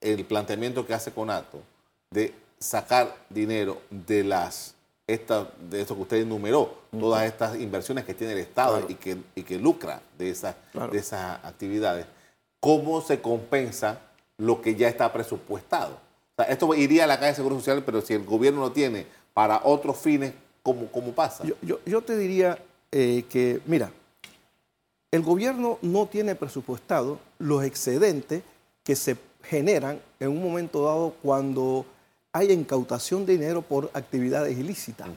el 0.00 0.24
planteamiento 0.24 0.86
que 0.86 0.94
hace 0.94 1.12
Conato 1.12 1.60
de 2.10 2.32
sacar 2.58 3.14
dinero 3.28 3.82
de 3.90 4.24
las 4.24 4.76
esta, 5.12 5.48
de 5.70 5.82
eso 5.82 5.94
que 5.94 6.02
usted 6.02 6.16
enumeró, 6.18 6.78
todas 6.90 7.24
estas 7.24 7.58
inversiones 7.58 8.04
que 8.04 8.14
tiene 8.14 8.32
el 8.32 8.38
Estado 8.40 8.84
y, 8.88 8.94
que, 8.94 9.18
que 9.34 9.58
lucra 9.58 10.00
de 10.18 10.30
esas, 10.30 10.54
de 10.90 10.98
esas 10.98 11.44
actividades, 11.44 12.06
¿cómo 12.60 13.00
se 13.00 13.20
compensa 13.20 14.00
lo 14.42 14.60
que 14.60 14.74
ya 14.74 14.88
está 14.88 15.12
presupuestado. 15.12 15.98
esto 16.48 16.74
iría 16.74 17.04
a 17.04 17.06
la 17.06 17.18
calle 17.18 17.30
de 17.30 17.36
Seguro 17.36 17.56
Social, 17.56 17.82
pero 17.84 18.00
si 18.00 18.14
el 18.14 18.24
gobierno 18.24 18.60
lo 18.60 18.72
tiene 18.72 19.06
para 19.34 19.60
otros 19.64 19.98
fines, 19.98 20.32
¿cómo, 20.62 20.86
cómo 20.86 21.12
pasa? 21.12 21.44
Yo, 21.62 22.02
te 22.02 22.16
diría 22.16 22.58
eh, 22.90 23.24
que, 23.28 23.60
mira, 23.66 23.92
el 25.12 25.22
gobierno 25.22 25.78
no 25.82 26.06
tiene 26.06 26.34
presupuestado 26.34 27.18
los 27.38 27.62
excedentes 27.64 28.42
que 28.82 28.96
se 28.96 29.16
generan 29.44 30.00
en 30.18 30.30
un 30.30 30.42
momento 30.42 30.84
dado 30.84 31.14
cuando 31.22 31.86
hay 32.32 32.52
incautación 32.52 33.26
de 33.26 33.34
dinero 33.34 33.62
por 33.62 33.90
actividades 33.92 34.58
ilícitas. 34.58 35.08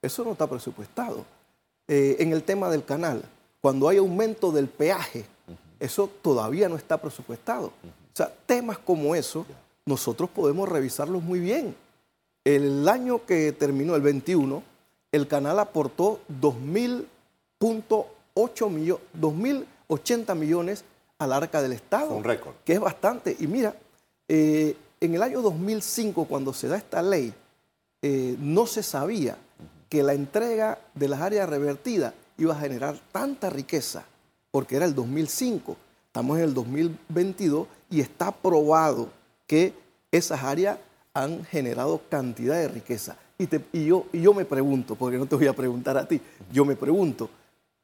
Eso 0.00 0.24
no 0.24 0.32
está 0.32 0.46
presupuestado. 0.46 1.24
Eh, 1.88 2.16
en 2.18 2.32
el 2.32 2.42
tema 2.42 2.68
del 2.70 2.84
canal, 2.84 3.22
cuando 3.60 3.88
hay 3.88 3.98
aumento 3.98 4.50
del 4.50 4.68
peaje, 4.68 5.26
eso 5.78 6.10
todavía 6.22 6.68
no 6.68 6.76
está 6.76 6.98
presupuestado. 6.98 7.66
O 7.66 8.16
sea, 8.16 8.32
temas 8.46 8.78
como 8.78 9.14
eso, 9.14 9.46
nosotros 9.84 10.30
podemos 10.30 10.68
revisarlos 10.68 11.22
muy 11.22 11.38
bien. 11.38 11.76
El 12.44 12.88
año 12.88 13.24
que 13.26 13.52
terminó, 13.52 13.94
el 13.94 14.02
21, 14.02 14.62
el 15.12 15.28
canal 15.28 15.58
aportó 15.58 16.20
2.080 16.40 18.70
millones, 18.70 20.36
millones 20.36 20.84
al 21.18 21.32
arca 21.32 21.60
del 21.60 21.72
Estado. 21.72 22.14
Un 22.14 22.24
récord. 22.24 22.54
Que 22.64 22.74
es 22.74 22.80
bastante. 22.80 23.36
Y 23.38 23.46
mira, 23.46 23.74
eh, 24.28 24.76
en 25.00 25.14
el 25.14 25.22
año 25.22 25.42
2005, 25.42 26.24
cuando 26.24 26.52
se 26.52 26.68
da 26.68 26.76
esta 26.76 27.02
ley, 27.02 27.32
eh, 28.02 28.36
no 28.38 28.66
se 28.66 28.82
sabía 28.82 29.36
que 29.88 30.02
la 30.02 30.14
entrega 30.14 30.78
de 30.94 31.08
las 31.08 31.20
áreas 31.20 31.48
revertidas 31.48 32.14
iba 32.38 32.54
a 32.54 32.60
generar 32.60 32.98
tanta 33.12 33.50
riqueza, 33.50 34.04
porque 34.50 34.76
era 34.76 34.84
el 34.84 34.94
2005. 34.94 35.76
Estamos 36.06 36.38
en 36.38 36.44
el 36.44 36.54
2022 36.54 37.66
y 37.90 38.00
está 38.00 38.32
probado 38.32 39.10
que 39.46 39.74
esas 40.10 40.42
áreas 40.42 40.78
han 41.14 41.44
generado 41.44 42.00
cantidad 42.08 42.56
de 42.56 42.68
riqueza. 42.68 43.16
Y, 43.38 43.84
yo, 43.84 44.06
y 44.12 44.22
yo 44.22 44.32
me 44.32 44.44
pregunto, 44.44 44.94
porque 44.94 45.18
no 45.18 45.26
te 45.26 45.36
voy 45.36 45.46
a 45.46 45.52
preguntar 45.52 45.98
a 45.98 46.08
ti, 46.08 46.20
yo 46.50 46.64
me 46.64 46.74
pregunto, 46.74 47.28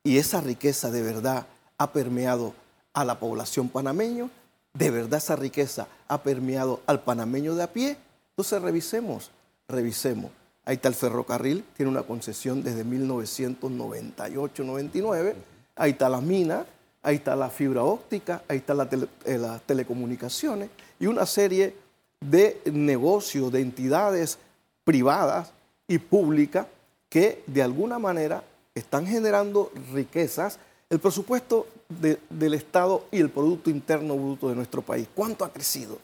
¿y 0.03 0.17
esa 0.17 0.41
riqueza 0.41 0.91
de 0.91 1.03
verdad 1.03 1.47
ha 1.77 1.93
permeado 1.93 2.55
a 2.95 3.05
la 3.05 3.19
población 3.19 3.69
panameña? 3.69 4.29
¿De 4.75 4.91
verdad 4.91 5.19
esa 5.19 5.37
riqueza 5.37 5.87
ha 6.09 6.23
permeado 6.23 6.81
al 6.87 7.01
panameño 7.01 7.55
de 7.55 7.63
a 7.63 7.73
pie? 7.73 7.97
Entonces 8.31 8.63
revisemos, 8.63 9.31
revisemos. 9.69 10.31
Ahí 10.65 10.77
está 10.77 10.89
el 10.89 10.95
ferrocarril, 10.95 11.63
tiene 11.77 11.91
una 11.91 12.05
concesión 12.05 12.63
desde 12.63 12.85
1998-99. 12.85 15.35
Ahí 15.77 15.91
está 15.91 16.09
la 16.09 16.21
mina, 16.21 16.65
ahí 17.03 17.17
está 17.17 17.35
la 17.37 17.51
fibra 17.51 17.83
óptica, 17.83 18.43
ahí 18.49 18.57
están 18.59 18.89
eh, 19.25 19.39
las 19.39 19.63
telecomunicaciones 19.63 20.71
y 21.01 21.07
una 21.07 21.27
serie 21.27 21.75
de 22.21 22.61
negocios, 22.73 23.51
de 23.53 23.61
entidades 23.61 24.39
privadas 24.85 25.53
y 25.89 25.99
públicas 25.99 26.67
que 27.09 27.43
de 27.47 27.63
alguna 27.63 27.99
manera 27.99 28.45
están 28.75 29.07
generando 29.07 29.71
riquezas. 29.93 30.59
El 30.93 31.01
presupuesto 31.01 31.69
del 31.89 32.53
Estado 32.53 33.07
y 33.11 33.19
el 33.21 33.31
Producto 33.31 33.71
Interno 33.71 34.15
Bruto 34.15 34.51
de 34.51 34.55
nuestro 34.55 34.83
país, 34.83 35.09
¿cuánto 35.15 35.43
ha 35.43 35.51
crecido 35.51 35.97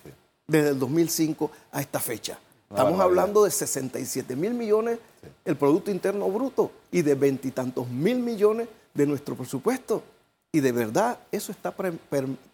desde 0.46 0.70
el 0.70 0.79
2005 0.79 1.51
a 1.72 1.83
esta 1.83 2.01
fecha? 2.01 2.38
Estamos 2.70 2.98
hablando 2.98 3.44
de 3.44 3.51
67 3.51 4.35
mil 4.35 4.55
millones 4.55 4.98
el 5.44 5.57
Producto 5.57 5.90
Interno 5.90 6.27
Bruto 6.31 6.70
y 6.90 7.03
de 7.03 7.14
veintitantos 7.14 7.87
mil 7.90 8.20
millones 8.20 8.66
de 8.94 9.07
nuestro 9.07 9.35
presupuesto. 9.35 10.03
Y 10.53 10.61
de 10.61 10.72
verdad 10.72 11.18
eso 11.33 11.53
está 11.53 11.70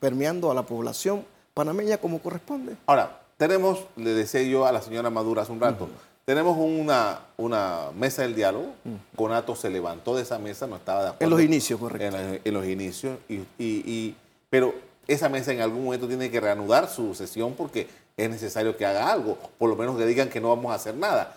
permeando 0.01 0.51
a 0.51 0.55
la 0.55 0.67
población 0.67 1.25
panameña 1.55 1.99
como 1.99 2.19
corresponde. 2.19 2.75
Ahora, 2.87 3.23
tenemos, 3.37 3.85
le 3.95 4.11
decía 4.11 4.43
yo 4.43 4.67
a 4.67 4.73
la 4.73 4.83
señora 4.83 5.09
Madura 5.09 5.43
hace 5.43 5.53
un 5.53 5.61
rato, 5.61 5.89
tenemos 6.25 6.57
una, 6.59 7.21
una 7.37 7.91
mesa 7.95 8.23
del 8.23 8.35
diálogo. 8.35 8.75
Conato 9.15 9.55
se 9.55 9.69
levantó 9.71 10.17
de 10.17 10.23
esa 10.23 10.39
mesa, 10.39 10.67
no 10.67 10.77
estaba 10.77 11.03
de 11.03 11.09
acuerdo. 11.09 11.25
En 11.25 11.31
los 11.31 11.41
inicios, 11.43 11.79
correcto. 11.79 12.17
En, 12.45 12.55
los 12.55 12.67
inicios. 12.67 13.19
Y, 13.29 14.15
pero 14.49 14.75
esa 15.07 15.29
mesa 15.29 15.53
en 15.53 15.61
algún 15.61 15.85
momento 15.85 16.09
tiene 16.09 16.31
que 16.31 16.41
reanudar 16.41 16.89
su 16.89 17.15
sesión 17.15 17.55
porque 17.55 17.89
es 18.17 18.31
necesario 18.31 18.77
que 18.77 18.87
haga 18.87 19.13
algo. 19.13 19.37
Por 19.59 19.69
lo 19.69 19.77
menos 19.77 19.99
que 19.99 20.07
digan 20.07 20.29
que 20.29 20.41
no 20.41 20.49
vamos 20.49 20.73
a 20.73 20.77
hacer 20.77 20.95
nada. 20.95 21.37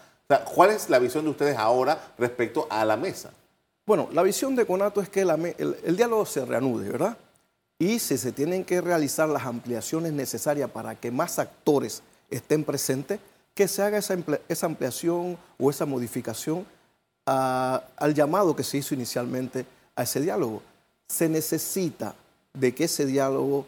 ¿Cuál 0.54 0.72
es 0.72 0.90
la 0.90 1.00
visión 1.00 1.24
de 1.26 1.32
ustedes 1.32 1.58
ahora 1.58 2.14
respecto 2.18 2.68
a 2.70 2.84
la 2.86 2.98
mesa? 2.98 3.32
Bueno, 3.86 4.10
la 4.12 4.24
visión 4.24 4.56
de 4.56 4.66
Conato 4.66 5.02
es 5.02 5.08
que 5.08 5.22
el, 5.22 5.96
diálogo 5.96 6.26
se 6.26 6.46
reanude, 6.46 6.90
¿verdad? 6.90 7.18
Y 7.80 8.00
si 8.00 8.18
se 8.18 8.32
tienen 8.34 8.66
que 8.66 8.82
realizar 8.82 9.30
las 9.30 9.46
ampliaciones 9.46 10.12
necesarias 10.12 10.70
para 10.70 10.96
que 10.96 11.12
más 11.12 11.40
actores 11.40 12.04
estén 12.30 12.66
presentes, 12.66 13.20
que 13.58 13.68
se 13.68 13.82
haga 13.82 13.98
esa, 13.98 14.68
ampliación 14.68 15.36
o 15.58 15.72
esa 15.72 15.88
modificación 15.88 16.64
al 17.26 18.14
llamado 18.14 18.56
que 18.56 18.64
se 18.64 18.78
hizo 18.78 18.94
inicialmente 18.94 19.66
a 19.96 20.04
ese 20.04 20.22
diálogo. 20.22 20.62
Se 21.10 21.28
necesita 21.28 22.14
de 22.54 22.76
que 22.76 22.84
ese 22.84 23.08
diálogo 23.08 23.66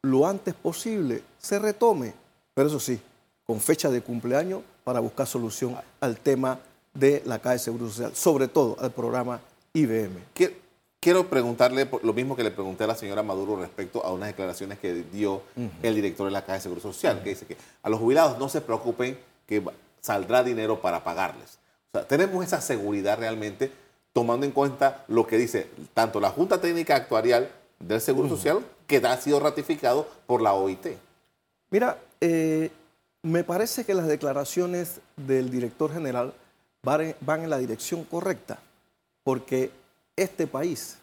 lo 0.00 0.26
antes 0.26 0.54
posible 0.54 1.22
se 1.38 1.58
retome, 1.58 2.14
pero 2.54 2.68
eso 2.68 2.80
sí, 2.80 2.98
con 3.44 3.60
fecha 3.60 3.90
de 3.90 4.00
cumpleaños 4.00 4.62
para 4.84 5.00
buscar 5.00 5.26
solución 5.26 5.76
al 6.00 6.16
tema 6.16 6.58
de 6.94 7.22
la 7.26 7.38
Caja 7.38 7.52
de 7.52 7.58
Seguro 7.58 7.88
Social, 7.88 8.16
sobre 8.16 8.48
todo 8.48 8.78
al 8.80 8.90
programa 8.90 9.38
IBM. 9.74 10.18
Quiero 11.06 11.30
preguntarle 11.30 11.88
lo 12.02 12.12
mismo 12.12 12.34
que 12.34 12.42
le 12.42 12.50
pregunté 12.50 12.82
a 12.82 12.88
la 12.88 12.96
señora 12.96 13.22
Maduro 13.22 13.54
respecto 13.54 14.04
a 14.04 14.12
unas 14.12 14.26
declaraciones 14.26 14.80
que 14.80 15.04
dio 15.12 15.40
el 15.80 15.94
director 15.94 16.26
de 16.26 16.32
la 16.32 16.40
Caja 16.40 16.54
de 16.54 16.60
Seguro 16.62 16.80
Social, 16.80 17.22
que 17.22 17.28
dice 17.28 17.46
que 17.46 17.56
a 17.84 17.88
los 17.88 18.00
jubilados 18.00 18.40
no 18.40 18.48
se 18.48 18.60
preocupen 18.60 19.16
que 19.46 19.62
saldrá 20.00 20.42
dinero 20.42 20.80
para 20.80 21.04
pagarles. 21.04 21.60
O 21.92 21.98
sea, 21.98 22.08
tenemos 22.08 22.44
esa 22.44 22.60
seguridad 22.60 23.20
realmente 23.20 23.70
tomando 24.12 24.46
en 24.46 24.50
cuenta 24.50 25.04
lo 25.06 25.28
que 25.28 25.38
dice 25.38 25.70
tanto 25.94 26.18
la 26.18 26.30
Junta 26.30 26.60
Técnica 26.60 26.96
Actuarial 26.96 27.52
del 27.78 28.00
Seguro 28.00 28.28
Social, 28.28 28.64
que 28.88 28.96
ha 28.96 29.16
sido 29.18 29.38
ratificado 29.38 30.08
por 30.26 30.42
la 30.42 30.54
OIT. 30.54 30.88
Mira, 31.70 32.00
eh, 32.20 32.72
me 33.22 33.44
parece 33.44 33.84
que 33.84 33.94
las 33.94 34.08
declaraciones 34.08 34.98
del 35.16 35.50
director 35.50 35.92
general 35.92 36.34
van 36.82 37.44
en 37.44 37.50
la 37.50 37.58
dirección 37.58 38.02
correcta 38.02 38.58
porque 39.22 39.70
este 40.16 40.46
país 40.46 40.98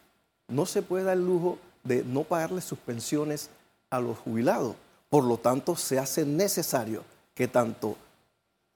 no 0.47 0.65
se 0.65 0.82
puede 0.82 1.06
dar 1.06 1.17
el 1.17 1.26
lujo 1.26 1.58
de 1.84 2.04
no 2.04 2.23
pagarle 2.23 2.62
sus 2.62 2.80
pensiones 2.80 3.49
a 3.89 3.99
los 3.99 4.17
jubilados, 4.17 4.76
Por 5.10 5.26
lo 5.26 5.38
tanto, 5.38 5.76
se 5.76 5.99
hace 5.99 6.26
necesario 6.26 7.04
que 7.36 7.47
tanto 7.47 7.95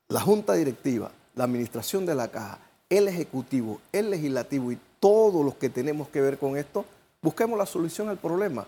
la 0.07 0.21
Junta 0.21 0.53
Directiva, 0.53 1.11
la 1.33 1.45
Administración 1.45 2.05
de 2.05 2.13
la 2.13 2.27
Caja, 2.27 2.59
el 2.89 3.07
Ejecutivo, 3.07 3.81
el 3.91 4.11
Legislativo 4.11 4.71
y 4.71 4.77
todos 4.99 5.43
los 5.43 5.55
que 5.55 5.69
tenemos 5.69 6.09
que 6.09 6.21
ver 6.21 6.37
con 6.37 6.55
esto, 6.55 6.85
busquemos 7.23 7.57
la 7.57 7.65
solución 7.65 8.09
al 8.09 8.17
problema. 8.17 8.67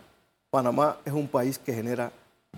Panamá 0.49 0.97
es 1.05 1.13
un 1.13 1.27
país 1.27 1.59
que 1.59 1.73
genera 1.73 2.11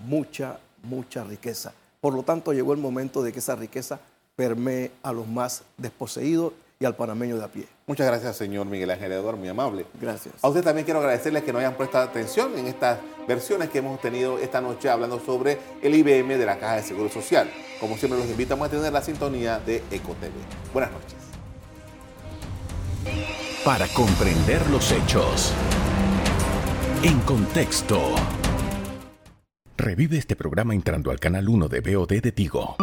mucha, 0.06 0.58
mucha 0.82 1.24
riqueza. 1.24 1.74
Por 2.00 2.14
lo 2.14 2.22
tanto, 2.22 2.54
llegó 2.54 2.72
el 2.72 2.80
momento 2.80 3.22
de 3.22 3.32
que 3.32 3.40
esa 3.40 3.54
riqueza 3.54 4.00
permee 4.34 4.90
a 5.02 5.12
los 5.12 5.28
más 5.28 5.62
desposeídos 5.76 6.54
y 6.80 6.86
al 6.86 6.96
panameño 6.96 7.36
de 7.36 7.44
a 7.44 7.48
pie. 7.48 7.68
Muchas 7.92 8.06
gracias, 8.06 8.36
señor 8.36 8.64
Miguel 8.64 8.90
Ángel 8.90 9.12
Eduardo, 9.12 9.36
muy 9.36 9.50
amable. 9.50 9.84
Gracias. 10.00 10.36
A 10.40 10.48
usted 10.48 10.62
también 10.64 10.86
quiero 10.86 11.00
agradecerles 11.00 11.42
que 11.42 11.52
nos 11.52 11.60
hayan 11.60 11.74
prestado 11.74 12.08
atención 12.08 12.58
en 12.58 12.66
estas 12.66 13.00
versiones 13.28 13.68
que 13.68 13.80
hemos 13.80 14.00
tenido 14.00 14.38
esta 14.38 14.62
noche 14.62 14.88
hablando 14.88 15.20
sobre 15.20 15.58
el 15.82 15.94
IBM 15.94 16.38
de 16.38 16.46
la 16.46 16.58
Caja 16.58 16.76
de 16.76 16.84
Seguro 16.84 17.10
Social. 17.10 17.50
Como 17.80 17.98
siempre, 17.98 18.18
los 18.18 18.30
invitamos 18.30 18.66
a 18.66 18.70
tener 18.70 18.90
la 18.90 19.02
sintonía 19.02 19.58
de 19.58 19.82
EcoTV. 19.90 20.32
Buenas 20.72 20.90
noches. 20.90 21.18
Para 23.62 23.86
comprender 23.88 24.66
los 24.70 24.90
hechos. 24.90 25.52
En 27.02 27.20
contexto. 27.20 28.00
Revive 29.76 30.16
este 30.16 30.34
programa 30.34 30.72
entrando 30.72 31.10
al 31.10 31.20
canal 31.20 31.46
1 31.46 31.68
de 31.68 31.80
BOD 31.82 32.22
de 32.22 32.32
Tigo. 32.32 32.74